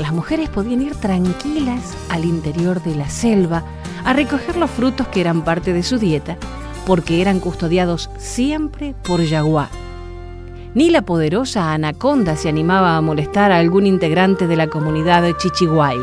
Las 0.00 0.12
mujeres 0.12 0.48
podían 0.48 0.82
ir 0.82 0.94
tranquilas 0.94 1.96
al 2.08 2.24
interior 2.24 2.82
de 2.82 2.94
la 2.94 3.10
selva 3.10 3.64
a 4.04 4.12
recoger 4.12 4.56
los 4.56 4.70
frutos 4.70 5.08
que 5.08 5.20
eran 5.20 5.42
parte 5.42 5.72
de 5.72 5.82
su 5.82 5.98
dieta, 5.98 6.36
porque 6.86 7.20
eran 7.20 7.40
custodiados 7.40 8.08
siempre 8.16 8.94
por 9.02 9.22
Yaguá. 9.22 9.68
Ni 10.78 10.90
la 10.90 11.02
poderosa 11.02 11.72
anaconda 11.72 12.36
se 12.36 12.48
animaba 12.48 12.96
a 12.96 13.00
molestar 13.00 13.50
a 13.50 13.58
algún 13.58 13.84
integrante 13.84 14.46
de 14.46 14.54
la 14.54 14.68
comunidad 14.68 15.24
de 15.24 15.36
Chichiguay. 15.36 15.98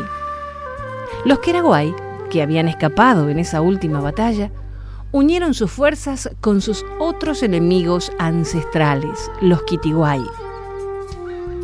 Los 1.24 1.38
Keraguay, 1.38 1.94
que 2.28 2.42
habían 2.42 2.68
escapado 2.68 3.30
en 3.30 3.38
esa 3.38 3.62
última 3.62 4.02
batalla, 4.02 4.50
unieron 5.12 5.54
sus 5.54 5.70
fuerzas 5.70 6.28
con 6.42 6.60
sus 6.60 6.84
otros 6.98 7.42
enemigos 7.42 8.12
ancestrales, 8.18 9.30
los 9.40 9.62
Kitiguay. 9.62 10.22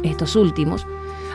Estos 0.05 0.35
últimos, 0.35 0.87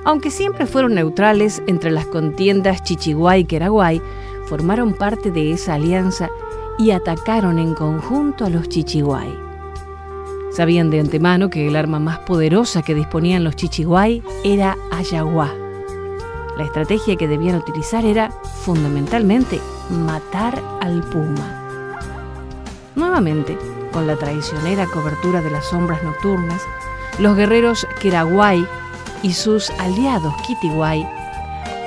aunque 0.04 0.32
siempre 0.32 0.66
fueron 0.66 0.96
neutrales 0.96 1.62
entre 1.68 1.92
las 1.92 2.08
contiendas 2.08 2.84
Chichiguay 2.86 3.42
y 3.42 3.46
Keraguay, 3.46 4.02
formaron 4.48 4.94
parte 4.94 5.30
de 5.30 5.52
esa 5.52 5.76
alianza 5.76 6.32
y 6.80 6.90
atacaron 6.90 7.60
en 7.60 7.76
conjunto 7.76 8.46
a 8.46 8.50
los 8.50 8.68
Chichiguay. 8.68 9.47
Sabían 10.58 10.90
de 10.90 11.00
antemano 11.00 11.52
que 11.52 11.68
el 11.68 11.76
arma 11.76 12.00
más 12.00 12.18
poderosa 12.18 12.82
que 12.82 12.96
disponían 12.96 13.44
los 13.44 13.56
Chichiguay 13.56 14.24
era 14.44 14.76
Ayahuá. 14.90 15.54
La 16.58 16.64
estrategia 16.64 17.16
que 17.16 17.28
debían 17.28 17.58
utilizar 17.58 18.04
era, 18.04 18.32
fundamentalmente, 18.66 19.62
matar 19.92 20.60
al 20.82 21.04
puma. 21.12 21.94
Nuevamente, 22.96 23.56
con 23.94 24.08
la 24.08 24.16
traicionera 24.16 24.88
cobertura 24.88 25.44
de 25.44 25.52
las 25.52 25.64
sombras 25.64 26.02
nocturnas, 26.02 26.64
los 27.20 27.38
guerreros 27.38 27.86
Keraguay 28.02 28.66
y 29.22 29.34
sus 29.34 29.70
aliados 29.70 30.34
Kitiguay 30.48 31.08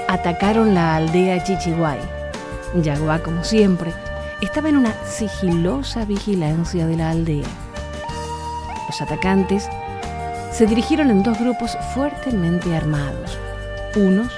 atacaron 0.07 0.75
la 0.77 0.95
aldea 0.95 1.43
Chichiguay. 1.43 1.99
Yaguá, 2.81 3.19
como 3.19 3.43
siempre, 3.43 3.93
estaba 4.41 4.69
en 4.69 4.77
una 4.77 4.95
sigilosa 5.03 6.05
vigilancia 6.05 6.87
de 6.87 6.97
la 6.97 7.11
aldea. 7.11 7.49
Los 8.91 9.03
atacantes 9.03 9.69
se 10.51 10.67
dirigieron 10.67 11.11
en 11.11 11.23
dos 11.23 11.39
grupos 11.39 11.79
fuertemente 11.95 12.75
armados. 12.75 13.39
Unos 13.95 14.33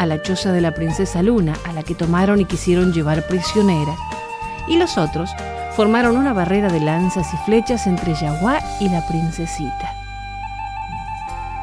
a 0.00 0.06
la 0.06 0.20
choza 0.20 0.50
de 0.50 0.60
la 0.60 0.74
princesa 0.74 1.22
Luna, 1.22 1.54
a 1.64 1.72
la 1.72 1.84
que 1.84 1.94
tomaron 1.94 2.40
y 2.40 2.44
quisieron 2.44 2.92
llevar 2.92 3.24
prisionera, 3.28 3.94
y 4.66 4.78
los 4.78 4.98
otros 4.98 5.30
formaron 5.76 6.16
una 6.16 6.32
barrera 6.32 6.72
de 6.72 6.80
lanzas 6.80 7.32
y 7.32 7.36
flechas 7.44 7.86
entre 7.86 8.16
Yaguá 8.16 8.58
y 8.80 8.88
la 8.88 9.06
princesita. 9.06 9.94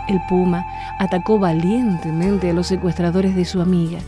El 0.07 0.21
puma 0.29 0.65
atacó 0.99 1.37
valientemente 1.37 2.51
a 2.51 2.53
los 2.53 2.67
secuestradores 2.67 3.35
de 3.35 3.43
su 3.43 3.59
amiga. 3.61 3.99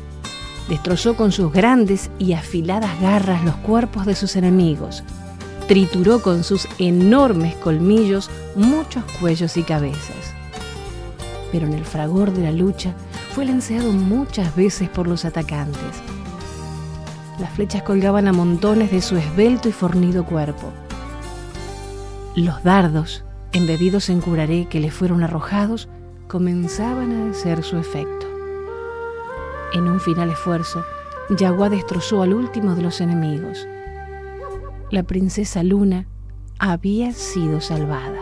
Destrozó 0.70 1.18
con 1.18 1.34
sus 1.34 1.52
grandes 1.52 2.10
y 2.20 2.32
afiladas 2.32 3.02
garras 3.02 3.44
los 3.44 3.58
cuerpos 3.58 4.06
de 4.06 4.16
sus 4.16 4.38
enemigos. 4.38 5.04
Trituró 5.74 6.22
con 6.22 6.44
sus 6.44 6.68
enormes 6.78 7.56
colmillos 7.56 8.30
muchos 8.56 9.04
cuellos 9.20 9.58
y 9.58 9.64
cabezas. 9.64 10.36
Pero 11.52 11.66
en 11.66 11.74
el 11.74 11.84
fragor 11.84 12.32
de 12.32 12.44
la 12.44 12.52
lucha 12.52 12.94
fue 13.34 13.44
lanceado 13.44 13.92
muchas 13.92 14.56
veces 14.56 14.88
por 14.88 15.08
los 15.08 15.26
atacantes. 15.26 15.82
Las 17.40 17.50
flechas 17.54 17.82
colgaban 17.82 18.28
a 18.28 18.34
montones 18.34 18.92
de 18.92 19.02
su 19.02 19.18
esbelto 19.18 19.68
y 19.68 19.72
fornido 19.72 20.28
cuerpo. 20.28 20.72
Los 22.36 22.62
dardos 22.62 23.24
embebidos 23.52 24.10
en 24.10 24.22
curaré 24.22 24.68
que 24.70 24.80
le 24.80 24.92
fueron 24.92 25.24
arrojados, 25.24 25.90
comenzaban 26.28 27.14
a 27.14 27.32
hacer 27.32 27.64
su 27.64 27.78
efecto. 27.78 28.28
En 29.74 29.88
un 29.88 30.00
final 30.00 30.30
esfuerzo, 30.30 30.86
Yaguá 31.32 31.70
destrozó 31.70 32.22
al 32.22 32.36
último 32.36 32.76
de 32.76 32.84
los 32.84 33.02
enemigos. 33.02 33.66
La 34.94 35.02
princesa 35.02 35.64
Luna 35.64 36.06
había 36.60 37.14
sido 37.14 37.62
salvada. 37.62 38.22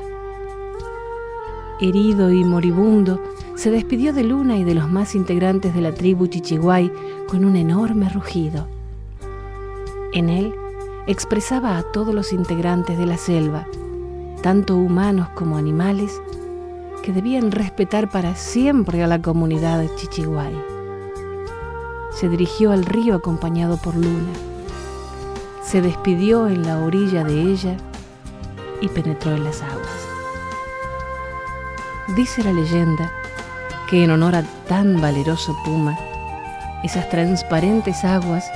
Herido 1.81 2.31
y 2.31 2.45
moribundo, 2.45 3.21
se 3.55 3.71
despidió 3.71 4.13
de 4.13 4.23
Luna 4.23 4.55
y 4.55 4.63
de 4.63 4.73
los 4.73 4.89
más 4.89 5.13
integrantes 5.13 5.75
de 5.75 5.81
la 5.81 5.93
tribu 5.93 6.27
Chichiguay 6.27 6.89
con 7.27 7.43
un 7.43 7.57
enorme 7.57 8.07
rugido. 8.07 8.69
En 10.13 10.29
él 10.29 10.55
expresaba 11.07 11.77
a 11.77 11.83
todos 11.91 12.15
los 12.15 12.31
integrantes 12.31 12.97
de 12.97 13.05
la 13.05 13.17
selva, 13.17 13.67
tanto 14.41 14.77
humanos 14.77 15.27
como 15.35 15.57
animales, 15.57 16.21
que 17.03 17.11
debían 17.11 17.51
respetar 17.51 18.09
para 18.09 18.37
siempre 18.37 19.03
a 19.03 19.07
la 19.07 19.21
comunidad 19.21 19.81
de 19.81 19.93
Chichiguay. 19.97 20.55
Se 22.11 22.29
dirigió 22.29 22.71
al 22.71 22.85
río 22.85 23.15
acompañado 23.15 23.75
por 23.75 23.93
Luna. 23.93 24.50
Se 25.63 25.81
despidió 25.81 26.47
en 26.47 26.65
la 26.65 26.79
orilla 26.79 27.23
de 27.23 27.41
ella 27.41 27.77
y 28.81 28.89
penetró 28.89 29.31
en 29.31 29.43
las 29.43 29.61
aguas. 29.61 30.07
Dice 32.15 32.43
la 32.43 32.51
leyenda 32.51 33.11
que 33.89 34.03
en 34.03 34.11
honor 34.11 34.35
a 34.35 34.43
tan 34.67 34.99
valeroso 34.99 35.55
puma, 35.63 35.97
esas 36.83 37.09
transparentes 37.09 38.03
aguas 38.03 38.51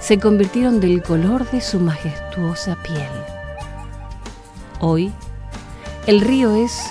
se 0.00 0.18
convirtieron 0.18 0.80
del 0.80 1.02
color 1.02 1.48
de 1.50 1.60
su 1.60 1.78
majestuosa 1.78 2.76
piel. 2.82 3.10
Hoy, 4.80 5.12
el 6.06 6.20
río 6.20 6.54
es 6.54 6.86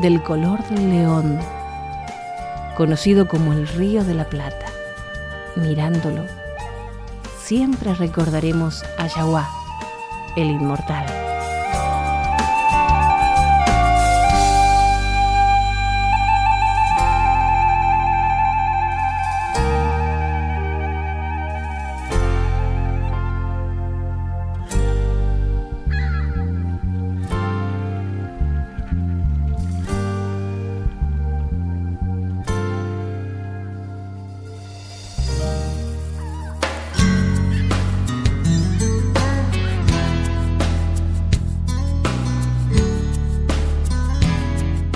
del 0.00 0.22
color 0.22 0.62
del 0.68 0.90
león, 0.90 1.38
conocido 2.76 3.28
como 3.28 3.52
el 3.52 3.66
río 3.68 4.04
de 4.04 4.14
la 4.14 4.24
Plata. 4.24 4.66
Mirándolo, 5.56 6.24
siempre 7.50 7.94
recordaremos 7.94 8.84
a 8.96 9.08
Yahuá, 9.08 9.50
el 10.36 10.52
inmortal. 10.52 11.19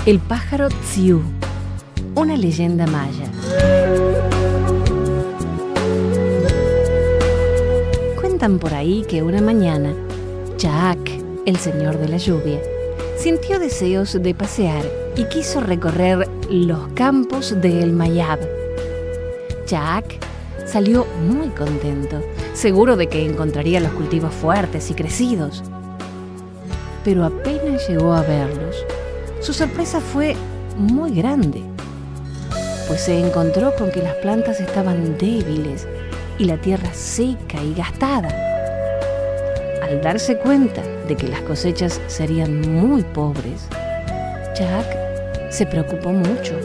El 0.07 0.19
pájaro 0.19 0.69
Tsiu, 0.69 1.23
una 2.15 2.37
leyenda 2.37 2.87
maya. 2.87 3.25
Cuentan 8.21 8.59
por 8.59 8.75
ahí 8.75 9.07
que 9.09 9.23
una 9.23 9.41
mañana, 9.41 9.95
Chaak, 10.59 10.99
el 11.47 11.57
señor 11.57 11.97
de 11.97 12.09
la 12.11 12.19
lluvia, 12.19 12.61
sintió 13.17 13.59
deseos 13.59 14.13
de 14.23 14.35
pasear 14.35 14.85
y 15.17 15.25
quiso 15.25 15.61
recorrer 15.61 16.29
los 16.51 16.89
campos 16.89 17.59
de 17.63 17.83
El 17.83 17.95
Mayab. 17.95 18.41
Chaak 19.65 20.19
salió 20.67 21.07
muy 21.27 21.49
contento, 21.49 22.21
seguro 22.53 22.99
de 22.99 23.07
que 23.07 23.25
encontraría 23.25 23.81
los 23.81 23.93
cultivos 23.93 24.35
fuertes 24.35 24.91
y 24.91 24.95
crecidos. 24.95 25.63
Pero 27.05 27.25
apenas 27.25 27.89
llegó 27.89 28.13
a 28.13 28.21
verlos, 28.21 28.85
su 29.45 29.53
sorpresa 29.53 30.01
fue 30.01 30.35
muy 30.79 31.15
grande, 31.15 31.63
pues 32.89 33.03
se 33.03 33.21
encontró 33.21 33.75
con 33.77 33.91
que 33.91 34.01
las 34.01 34.15
plantas 34.15 34.59
estaban 34.59 35.19
débiles 35.19 35.87
y 36.39 36.45
la 36.45 36.57
tierra 36.57 36.89
seca 36.95 37.63
y 37.63 37.75
gastada. 37.75 38.31
Al 39.83 40.01
darse 40.01 40.39
cuenta 40.39 40.83
de 41.07 41.15
que 41.15 41.29
las 41.29 41.43
cosechas 41.43 42.01
serían 42.07 42.63
muy 42.63 43.03
pobres, 43.03 43.69
Jack 44.59 45.51
se 45.51 45.67
preocupó 45.67 46.09
mucho. 46.09 46.59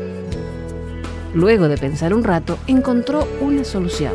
Luego 1.34 1.68
de 1.68 1.78
pensar 1.78 2.14
un 2.14 2.24
rato, 2.24 2.58
encontró 2.66 3.28
una 3.42 3.66
solución. 3.66 4.14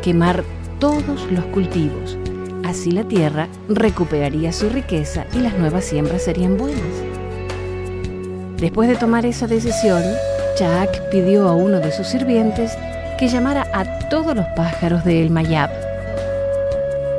Quemar 0.00 0.42
todos 0.80 1.30
los 1.30 1.44
cultivos. 1.46 2.16
Así 2.64 2.92
la 2.92 3.04
tierra 3.04 3.46
recuperaría 3.68 4.54
su 4.54 4.70
riqueza 4.70 5.26
y 5.34 5.40
las 5.40 5.58
nuevas 5.58 5.84
siembras 5.84 6.22
serían 6.22 6.56
buenas. 6.56 7.17
Después 8.58 8.88
de 8.88 8.96
tomar 8.96 9.24
esa 9.24 9.46
decisión, 9.46 10.02
Jack 10.58 11.10
pidió 11.10 11.48
a 11.48 11.54
uno 11.54 11.78
de 11.78 11.92
sus 11.92 12.08
sirvientes 12.08 12.76
que 13.16 13.28
llamara 13.28 13.68
a 13.72 14.08
todos 14.08 14.34
los 14.34 14.46
pájaros 14.56 15.04
de 15.04 15.22
El 15.22 15.30
Mayab. 15.30 15.70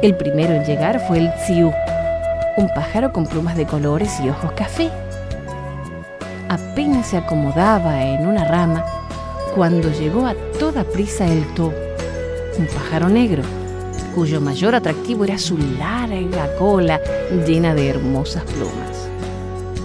El 0.01 0.15
primero 0.15 0.53
en 0.53 0.65
llegar 0.65 0.99
fue 1.07 1.19
el 1.19 1.33
Tsiu, 1.35 1.71
un 2.57 2.67
pájaro 2.75 3.13
con 3.13 3.25
plumas 3.25 3.55
de 3.55 3.65
colores 3.65 4.19
y 4.19 4.27
ojos 4.27 4.51
café. 4.51 4.89
Apenas 6.49 7.07
se 7.07 7.17
acomodaba 7.17 8.03
en 8.03 8.27
una 8.27 8.43
rama 8.43 8.85
cuando 9.55 9.89
llegó 9.93 10.25
a 10.25 10.35
toda 10.59 10.83
prisa 10.83 11.25
el 11.25 11.45
To, 11.53 11.73
un 12.57 12.67
pájaro 12.67 13.07
negro, 13.07 13.43
cuyo 14.13 14.41
mayor 14.41 14.75
atractivo 14.75 15.23
era 15.23 15.37
su 15.37 15.57
larga 15.57 16.53
cola 16.57 16.99
llena 17.47 17.73
de 17.73 17.89
hermosas 17.89 18.43
plumas. 18.43 18.98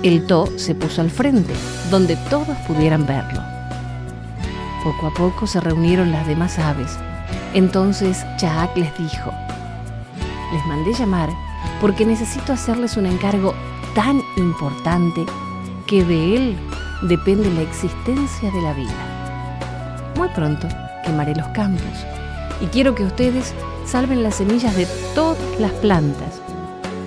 El 0.05 0.27
To 0.27 0.47
se 0.59 0.75
puso 0.75 1.01
al 1.01 1.11
frente, 1.11 1.55
donde 1.91 2.17
todos 2.29 2.55
pudieran 2.69 3.07
verlo. 3.07 3.41
Poco 4.85 5.07
a 5.07 5.15
poco 5.15 5.47
se 5.47 5.63
reunieron 5.63 6.13
las 6.13 6.27
demás 6.27 6.59
aves. 6.59 6.99
Entonces 7.55 8.23
Chaak 8.37 8.77
les 8.77 8.95
dijo, 8.99 9.33
les 10.53 10.67
mandé 10.67 10.93
llamar 10.93 11.31
porque 11.81 12.05
necesito 12.05 12.53
hacerles 12.53 12.99
un 12.99 13.07
encargo 13.07 13.55
tan 13.95 14.21
importante 14.37 15.25
que 15.87 16.05
de 16.05 16.37
él 16.37 16.57
depende 17.09 17.51
la 17.53 17.63
existencia 17.63 18.51
de 18.51 18.61
la 18.61 18.75
vida. 18.75 20.13
Muy 20.19 20.29
pronto 20.29 20.69
quemaré 21.03 21.35
los 21.35 21.49
campos 21.49 22.05
y 22.61 22.67
quiero 22.67 22.95
que 22.95 23.05
ustedes 23.05 23.55
salven 23.87 24.23
las 24.23 24.35
semillas 24.35 24.77
de 24.77 24.87
todas 25.15 25.39
las 25.59 25.73
plantas 25.73 26.44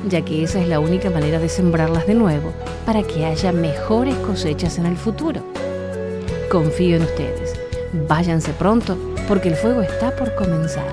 ya 0.09 0.23
que 0.23 0.43
esa 0.43 0.61
es 0.61 0.67
la 0.67 0.79
única 0.79 1.09
manera 1.09 1.39
de 1.39 1.49
sembrarlas 1.49 2.07
de 2.07 2.13
nuevo 2.13 2.53
para 2.85 3.03
que 3.03 3.25
haya 3.25 3.51
mejores 3.51 4.15
cosechas 4.15 4.77
en 4.77 4.85
el 4.85 4.97
futuro. 4.97 5.41
Confío 6.49 6.97
en 6.97 7.03
ustedes. 7.03 7.53
Váyanse 8.07 8.53
pronto 8.53 8.97
porque 9.27 9.49
el 9.49 9.55
fuego 9.55 9.81
está 9.81 10.15
por 10.15 10.35
comenzar. 10.35 10.87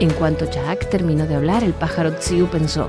En 0.00 0.10
cuanto 0.10 0.44
Jack 0.50 0.88
terminó 0.90 1.26
de 1.26 1.34
hablar, 1.34 1.64
el 1.64 1.72
pájaro 1.72 2.12
Tsiu 2.12 2.46
pensó, 2.46 2.88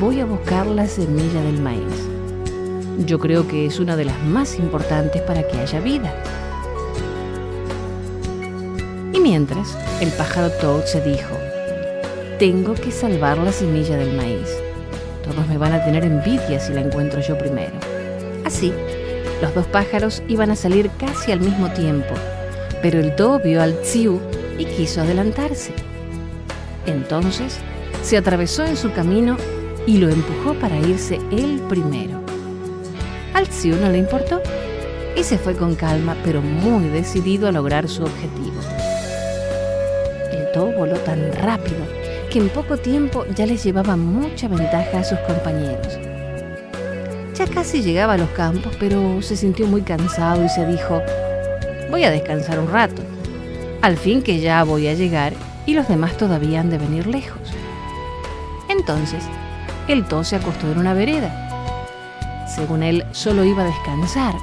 voy 0.00 0.20
a 0.20 0.24
buscar 0.24 0.66
la 0.66 0.86
semilla 0.86 1.42
del 1.42 1.60
maíz. 1.60 2.08
Yo 3.06 3.18
creo 3.18 3.46
que 3.46 3.66
es 3.66 3.78
una 3.78 3.96
de 3.96 4.04
las 4.04 4.20
más 4.22 4.58
importantes 4.58 5.22
para 5.22 5.46
que 5.46 5.58
haya 5.58 5.80
vida. 5.80 6.12
Y 9.12 9.20
mientras, 9.20 9.78
el 10.00 10.10
pájaro 10.10 10.50
Toad 10.50 10.84
se 10.86 11.00
dijo, 11.00 11.36
tengo 12.42 12.74
que 12.74 12.90
salvar 12.90 13.38
la 13.38 13.52
semilla 13.52 13.96
del 13.96 14.16
maíz. 14.16 14.48
Todos 15.22 15.46
me 15.46 15.58
van 15.58 15.74
a 15.74 15.84
tener 15.84 16.04
envidia 16.04 16.58
si 16.58 16.72
la 16.72 16.80
encuentro 16.80 17.20
yo 17.20 17.38
primero. 17.38 17.74
Así, 18.44 18.72
los 19.40 19.54
dos 19.54 19.64
pájaros 19.66 20.24
iban 20.26 20.50
a 20.50 20.56
salir 20.56 20.90
casi 20.98 21.30
al 21.30 21.38
mismo 21.38 21.70
tiempo, 21.70 22.12
pero 22.82 22.98
el 22.98 23.14
Do 23.14 23.38
vio 23.38 23.62
al 23.62 23.80
Tsiu 23.82 24.18
y 24.58 24.64
quiso 24.64 25.02
adelantarse. 25.02 25.72
Entonces, 26.84 27.58
se 28.02 28.16
atravesó 28.16 28.64
en 28.64 28.76
su 28.76 28.90
camino 28.90 29.36
y 29.86 29.98
lo 29.98 30.08
empujó 30.08 30.54
para 30.54 30.76
irse 30.80 31.20
él 31.30 31.62
primero. 31.68 32.18
Al 33.34 33.46
Tsiu 33.46 33.76
no 33.76 33.88
le 33.88 33.98
importó 33.98 34.42
y 35.16 35.22
se 35.22 35.38
fue 35.38 35.54
con 35.54 35.76
calma, 35.76 36.16
pero 36.24 36.42
muy 36.42 36.88
decidido 36.88 37.46
a 37.46 37.52
lograr 37.52 37.88
su 37.88 38.02
objetivo. 38.02 38.60
El 40.32 40.52
Do 40.52 40.72
voló 40.76 40.96
tan 40.96 41.32
rápido 41.34 42.01
que 42.32 42.38
en 42.38 42.48
poco 42.48 42.78
tiempo 42.78 43.26
ya 43.34 43.44
les 43.44 43.62
llevaba 43.62 43.94
mucha 43.94 44.48
ventaja 44.48 45.00
a 45.00 45.04
sus 45.04 45.18
compañeros. 45.18 45.98
Ya 47.34 47.46
casi 47.46 47.82
llegaba 47.82 48.14
a 48.14 48.18
los 48.18 48.30
campos, 48.30 48.74
pero 48.80 49.20
se 49.20 49.36
sintió 49.36 49.66
muy 49.66 49.82
cansado 49.82 50.42
y 50.42 50.48
se 50.48 50.64
dijo, 50.64 51.02
voy 51.90 52.04
a 52.04 52.10
descansar 52.10 52.58
un 52.58 52.70
rato. 52.70 53.02
Al 53.82 53.98
fin 53.98 54.22
que 54.22 54.40
ya 54.40 54.64
voy 54.64 54.88
a 54.88 54.94
llegar 54.94 55.34
y 55.66 55.74
los 55.74 55.88
demás 55.88 56.16
todavía 56.16 56.60
han 56.60 56.70
de 56.70 56.78
venir 56.78 57.06
lejos. 57.06 57.52
Entonces, 58.70 59.22
el 59.86 60.06
to 60.06 60.24
se 60.24 60.36
acostó 60.36 60.72
en 60.72 60.78
una 60.78 60.94
vereda. 60.94 62.48
Según 62.48 62.82
él, 62.82 63.04
solo 63.12 63.44
iba 63.44 63.62
a 63.62 63.66
descansar, 63.66 64.34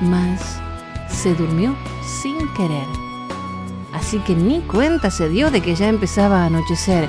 mas 0.00 0.60
se 1.08 1.34
durmió 1.34 1.74
sin 2.22 2.36
querer 2.54 2.86
así 3.96 4.18
que 4.18 4.34
ni 4.34 4.60
cuenta 4.60 5.10
se 5.10 5.28
dio 5.28 5.50
de 5.50 5.62
que 5.62 5.74
ya 5.74 5.88
empezaba 5.88 6.42
a 6.42 6.46
anochecer, 6.46 7.08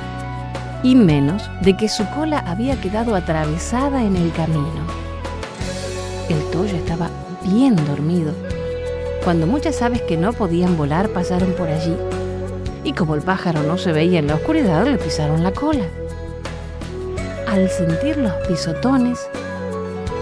y 0.83 0.95
menos 0.95 1.49
de 1.61 1.75
que 1.75 1.89
su 1.89 2.05
cola 2.11 2.39
había 2.39 2.79
quedado 2.79 3.13
atravesada 3.13 4.03
en 4.03 4.15
el 4.15 4.31
camino. 4.31 4.87
El 6.29 6.41
toyo 6.49 6.77
estaba 6.77 7.09
bien 7.43 7.75
dormido, 7.75 8.33
cuando 9.23 9.47
muchas 9.47 9.81
aves 9.81 10.01
que 10.03 10.15
no 10.15 10.31
podían 10.31 10.77
volar 10.77 11.09
pasaron 11.09 11.51
por 11.53 11.67
allí, 11.67 11.93
y 12.85 12.93
como 12.93 13.15
el 13.15 13.21
pájaro 13.21 13.63
no 13.63 13.77
se 13.77 13.91
veía 13.91 14.19
en 14.19 14.27
la 14.27 14.35
oscuridad, 14.35 14.85
le 14.85 14.97
pisaron 14.97 15.43
la 15.43 15.51
cola. 15.51 15.85
Al 17.47 17.69
sentir 17.69 18.15
los 18.17 18.33
pisotones, 18.47 19.27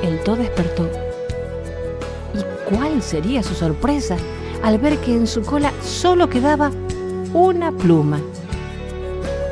el 0.01 0.19
to 0.23 0.36
despertó. 0.36 0.89
¿Y 2.34 2.73
cuál 2.73 3.04
sería 3.04 3.43
su 3.43 3.54
sorpresa 3.54 4.17
al 4.65 4.80
ver 4.80 4.97
que 4.97 5.13
en 5.13 5.28
su 5.28 5.43
cola 5.43 5.71
solo 5.84 6.28
quedaba 6.28 6.71
una 7.34 7.71
pluma. 7.71 8.19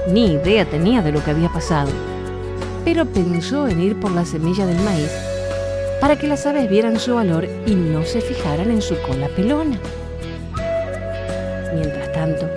Ni 0.10 0.34
idea 0.34 0.66
tenía 0.66 1.04
de 1.04 1.12
lo 1.12 1.24
que 1.24 1.30
había 1.30 1.50
pasado. 1.50 1.92
pero 2.84 3.06
pensó 3.06 3.68
en 3.70 3.80
ir 3.80 3.98
por 3.98 4.12
la 4.12 4.26
semilla 4.26 4.66
del 4.66 4.82
maíz 4.82 5.10
para 6.02 6.18
que 6.18 6.28
las 6.28 6.46
aves 6.46 6.70
vieran 6.70 7.00
su 7.00 7.14
valor 7.16 7.48
y 7.66 7.76
no 7.76 8.04
se 8.04 8.20
fijaran 8.20 8.72
en 8.72 8.82
su 8.82 9.00
cola 9.04 9.30
pelona. 9.30 9.80
Mientras 11.74 12.12
tanto, 12.12 12.50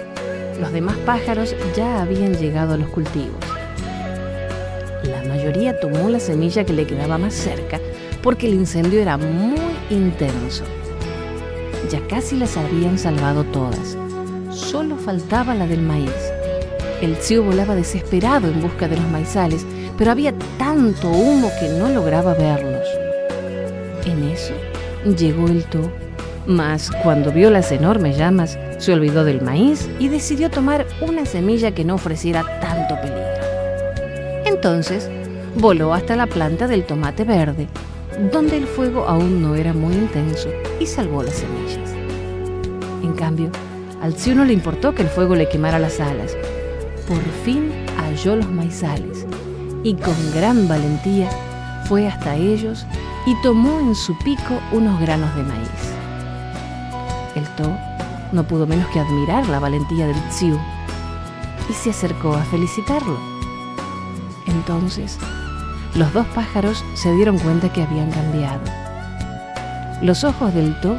los 0.59 0.73
demás 0.73 0.97
pájaros 1.05 1.55
ya 1.77 2.03
habían 2.03 2.35
llegado 2.35 2.75
a 2.75 2.77
los 2.79 2.89
cultivos. 2.89 3.39
La 5.05 5.23
mayoría 5.29 5.79
tomó 5.79 6.09
la 6.09 6.19
semilla 6.19 6.65
que 6.65 6.73
le 6.73 6.87
quedaba 6.87 7.19
más 7.19 7.35
cerca 7.35 7.79
porque 8.21 8.49
el 8.49 8.55
incendio 8.55 9.01
era 9.01 9.17
muy 9.17 9.61
intenso. 9.91 10.65
Ya 11.91 12.01
casi 12.09 12.37
las 12.37 12.57
habían 12.57 12.99
salvado 12.99 13.45
todas. 13.45 13.97
Solo 14.51 14.97
faltaba 14.97 15.55
la 15.55 15.67
del 15.67 15.83
maíz. 15.83 16.11
El 17.01 17.17
cío 17.17 17.43
volaba 17.43 17.75
desesperado 17.75 18.49
en 18.49 18.63
busca 18.63 18.89
de 18.89 18.97
los 18.97 19.09
maizales, 19.09 19.67
pero 19.99 20.11
había 20.11 20.33
tanto 20.59 21.11
humo 21.11 21.51
que 21.61 21.69
no 21.69 21.89
lograba 21.89 22.35
verlos. 22.35 22.87
En 24.05 24.25
eso 24.25 24.55
llegó 25.17 25.47
el 25.47 25.65
to, 25.65 25.91
mas 26.47 26.91
cuando 27.03 27.33
vio 27.33 27.51
las 27.51 27.71
enormes 27.73 28.17
llamas, 28.17 28.59
se 28.79 28.93
olvidó 28.93 29.25
del 29.25 29.43
maíz 29.43 29.89
y 29.99 30.09
decidió 30.09 30.51
tomar 30.51 30.87
una 31.01 31.27
semilla 31.27 31.73
que 31.75 31.85
no 31.85 31.95
ofreciera 31.95 32.45
tanto 32.61 32.95
peligro. 33.01 33.27
Entonces 34.45 35.11
voló 35.57 35.93
hasta 35.93 36.17
la 36.17 36.27
planta 36.27 36.67
del 36.67 36.85
tomate 36.85 37.25
verde, 37.25 37.69
donde 38.33 38.57
el 38.57 38.67
fuego 38.67 39.07
aún 39.07 39.43
no 39.43 39.55
era 39.55 39.73
muy 39.73 39.95
intenso, 39.95 40.49
y 40.81 40.87
salvó 40.87 41.23
las 41.23 41.35
semillas. 41.35 41.91
En 43.03 43.13
cambio, 43.15 43.51
al 44.01 44.15
no 44.37 44.45
le 44.45 44.53
importó 44.53 44.95
que 44.95 45.03
el 45.03 45.09
fuego 45.09 45.35
le 45.35 45.49
quemara 45.49 45.79
las 45.79 46.01
alas. 46.01 46.37
Por 47.09 47.23
fin 47.45 47.73
halló 47.99 48.37
los 48.37 48.51
maizales 48.51 49.27
y 49.83 49.95
con 49.95 50.15
gran 50.35 50.69
valentía 50.69 51.31
fue 51.89 52.07
hasta 52.07 52.35
ellos 52.35 52.85
y 53.27 53.35
tomó 53.43 53.81
en 53.81 53.95
su 53.95 54.17
pico 54.19 54.61
unos 54.73 55.01
granos 55.01 55.35
de 55.37 55.43
maíz. 55.43 55.69
El 57.35 57.45
To 57.57 57.77
no 58.33 58.47
pudo 58.47 58.67
menos 58.67 58.89
que 58.89 59.01
admirar 59.01 59.47
la 59.49 59.61
valentía 59.61 60.07
del 60.07 60.21
Tsiu 60.29 60.59
y 61.69 61.73
se 61.73 61.91
acercó 61.91 62.35
a 62.35 62.43
felicitarlo. 62.45 63.17
Entonces, 64.47 65.19
los 65.97 66.13
dos 66.13 66.27
pájaros 66.35 66.85
se 66.95 67.11
dieron 67.13 67.39
cuenta 67.39 67.73
que 67.73 67.83
habían 67.83 68.11
cambiado. 68.11 68.61
Los 70.03 70.25
ojos 70.25 70.53
del 70.53 70.79
To 70.81 70.97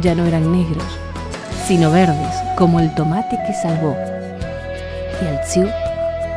ya 0.00 0.14
no 0.14 0.24
eran 0.24 0.52
negros, 0.52 0.86
sino 1.66 1.90
verdes, 1.90 2.34
como 2.56 2.78
el 2.78 2.94
tomate 2.94 3.38
que 3.44 3.52
salvó. 3.54 3.96
Y 5.20 5.26
al 5.26 5.40
Tsiu 5.42 5.68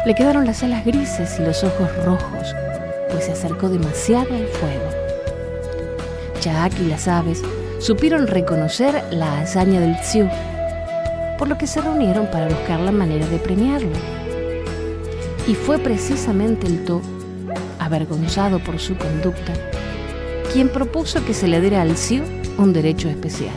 le 0.06 0.15
quedaron 0.15 0.45
las 0.45 0.63
alas 0.63 0.84
grises 0.86 1.39
y 1.39 1.43
los 1.43 1.63
ojos 1.63 1.89
rojos, 2.03 2.56
pues 3.12 3.25
se 3.25 3.34
acercó 3.34 3.69
demasiado 3.69 4.34
al 4.34 4.47
fuego. 4.47 4.89
Chaak 6.39 6.73
y 6.79 6.86
las 6.86 7.08
aves 7.08 7.43
supieron 7.79 8.25
reconocer 8.25 9.03
la 9.12 9.41
hazaña 9.41 9.79
del 9.79 9.99
Tsiu, 10.01 10.27
por 11.38 11.47
lo 11.47 11.60
que 11.60 11.67
se 11.67 11.79
reunieron 11.79 12.25
para 12.32 12.47
buscar 12.47 12.79
la 12.79 12.91
manera 12.91 13.27
de 13.27 13.38
premiarlo. 13.38 13.95
Y 15.47 15.53
fue 15.53 15.77
precisamente 15.77 16.65
el 16.65 16.86
To, 16.86 17.01
avergonzado 17.86 18.60
por 18.60 18.80
su 18.80 18.96
conducta, 18.96 19.54
quien 20.52 20.69
propuso 20.69 21.24
que 21.26 21.34
se 21.34 21.48
le 21.48 21.62
diera 21.62 21.82
al 21.82 21.96
Tsiu 21.96 22.24
un 22.58 22.74
derecho 22.74 23.10
especial. 23.10 23.56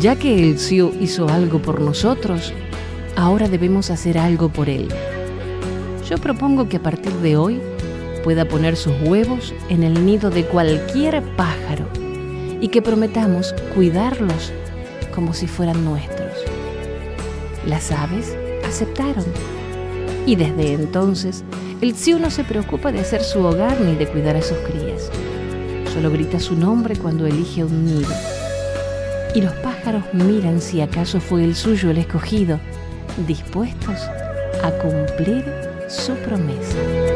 Ya 0.00 0.16
que 0.16 0.42
el 0.42 0.56
Tsiu 0.56 0.92
hizo 1.00 1.28
algo 1.28 1.60
por 1.60 1.80
nosotros, 1.80 2.52
ahora 3.16 3.48
debemos 3.48 3.90
hacer 3.90 4.18
algo 4.18 4.48
por 4.48 4.68
él. 4.68 4.88
Yo 6.08 6.18
propongo 6.18 6.68
que 6.68 6.76
a 6.76 6.82
partir 6.82 7.12
de 7.14 7.36
hoy 7.36 7.60
pueda 8.22 8.46
poner 8.46 8.76
sus 8.76 8.94
huevos 9.02 9.54
en 9.68 9.82
el 9.82 10.04
nido 10.04 10.30
de 10.30 10.44
cualquier 10.44 11.22
pájaro 11.36 11.86
y 12.60 12.68
que 12.68 12.82
prometamos 12.82 13.54
cuidarlos 13.74 14.52
como 15.14 15.32
si 15.32 15.46
fueran 15.46 15.84
nuestros. 15.84 16.32
Las 17.66 17.90
aves 17.90 18.36
aceptaron 18.66 19.24
y 20.26 20.36
desde 20.36 20.74
entonces 20.74 21.44
el 21.80 21.94
Tsiu 21.94 22.18
no 22.18 22.30
se 22.30 22.44
preocupa 22.44 22.90
de 22.90 23.00
hacer 23.00 23.22
su 23.22 23.40
hogar 23.44 23.80
ni 23.80 23.94
de 23.94 24.06
cuidar 24.06 24.36
a 24.36 24.42
sus 24.42 24.58
crías. 24.58 25.10
Solo 25.92 26.10
grita 26.10 26.40
su 26.40 26.56
nombre 26.56 26.96
cuando 26.96 27.26
elige 27.26 27.64
un 27.64 27.84
nido. 27.84 28.10
Y 29.34 29.40
los 29.40 29.52
pájaros 29.54 30.02
miran 30.12 30.60
si 30.60 30.80
acaso 30.80 31.20
fue 31.20 31.44
el 31.44 31.54
suyo 31.54 31.90
el 31.90 31.98
escogido, 31.98 32.58
dispuestos 33.26 34.00
a 34.62 34.70
cumplir 34.82 35.44
su 35.88 36.14
promesa. 36.14 37.07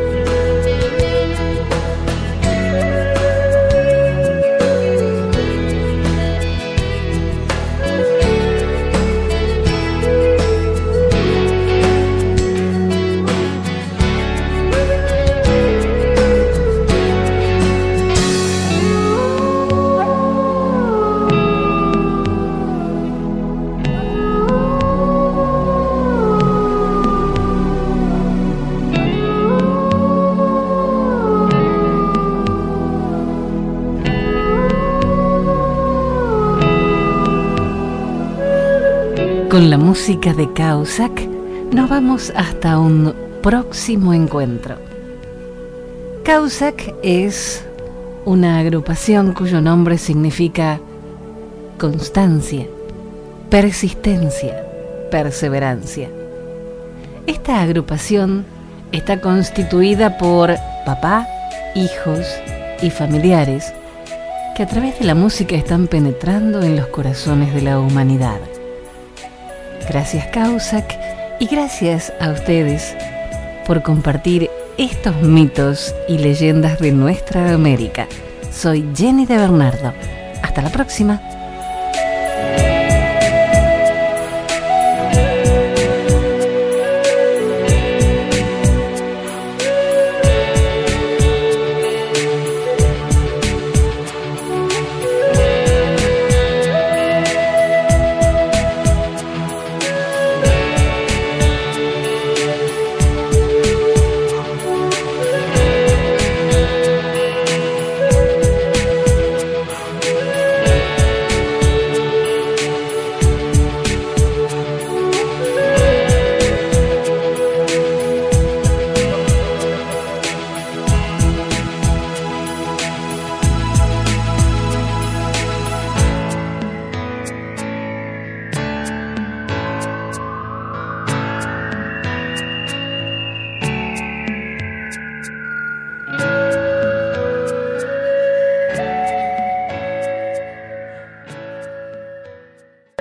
Con 39.53 39.69
la 39.69 39.77
música 39.77 40.33
de 40.33 40.51
Causac 40.55 41.29
nos 41.75 41.91
vamos 41.91 42.33
hasta 42.35 42.79
un 42.79 43.15
próximo 43.43 44.15
encuentro. 44.15 44.77
Causac 46.25 46.95
es 47.03 47.63
una 48.25 48.61
agrupación 48.61 49.35
cuyo 49.35 49.61
nombre 49.61 49.99
significa 49.99 50.81
constancia, 51.79 52.67
persistencia, 53.51 54.65
perseverancia. 55.11 56.09
Esta 57.27 57.61
agrupación 57.61 58.47
está 58.91 59.21
constituida 59.21 60.17
por 60.17 60.55
papá, 60.87 61.27
hijos 61.75 62.27
y 62.81 62.89
familiares 62.89 63.71
que 64.57 64.63
a 64.63 64.67
través 64.67 64.99
de 64.99 65.05
la 65.05 65.15
música 65.15 65.57
están 65.57 65.89
penetrando 65.89 66.63
en 66.63 66.75
los 66.75 66.87
corazones 66.87 67.53
de 67.53 67.61
la 67.61 67.81
humanidad. 67.81 68.41
Gracias 69.93 70.27
Causac 70.29 70.99
y 71.39 71.47
gracias 71.47 72.15
a 72.19 72.31
ustedes 72.31 72.97
por 73.67 73.83
compartir 73.83 74.49
estos 74.79 75.15
mitos 75.21 75.95
y 76.09 76.17
leyendas 76.17 76.79
de 76.79 76.93
nuestra 76.93 77.53
América. 77.53 78.09
Soy 78.51 78.89
Jenny 78.97 79.27
de 79.27 79.37
Bernardo. 79.37 79.93
Hasta 80.43 80.63
la 80.63 80.71
próxima. 80.71 81.21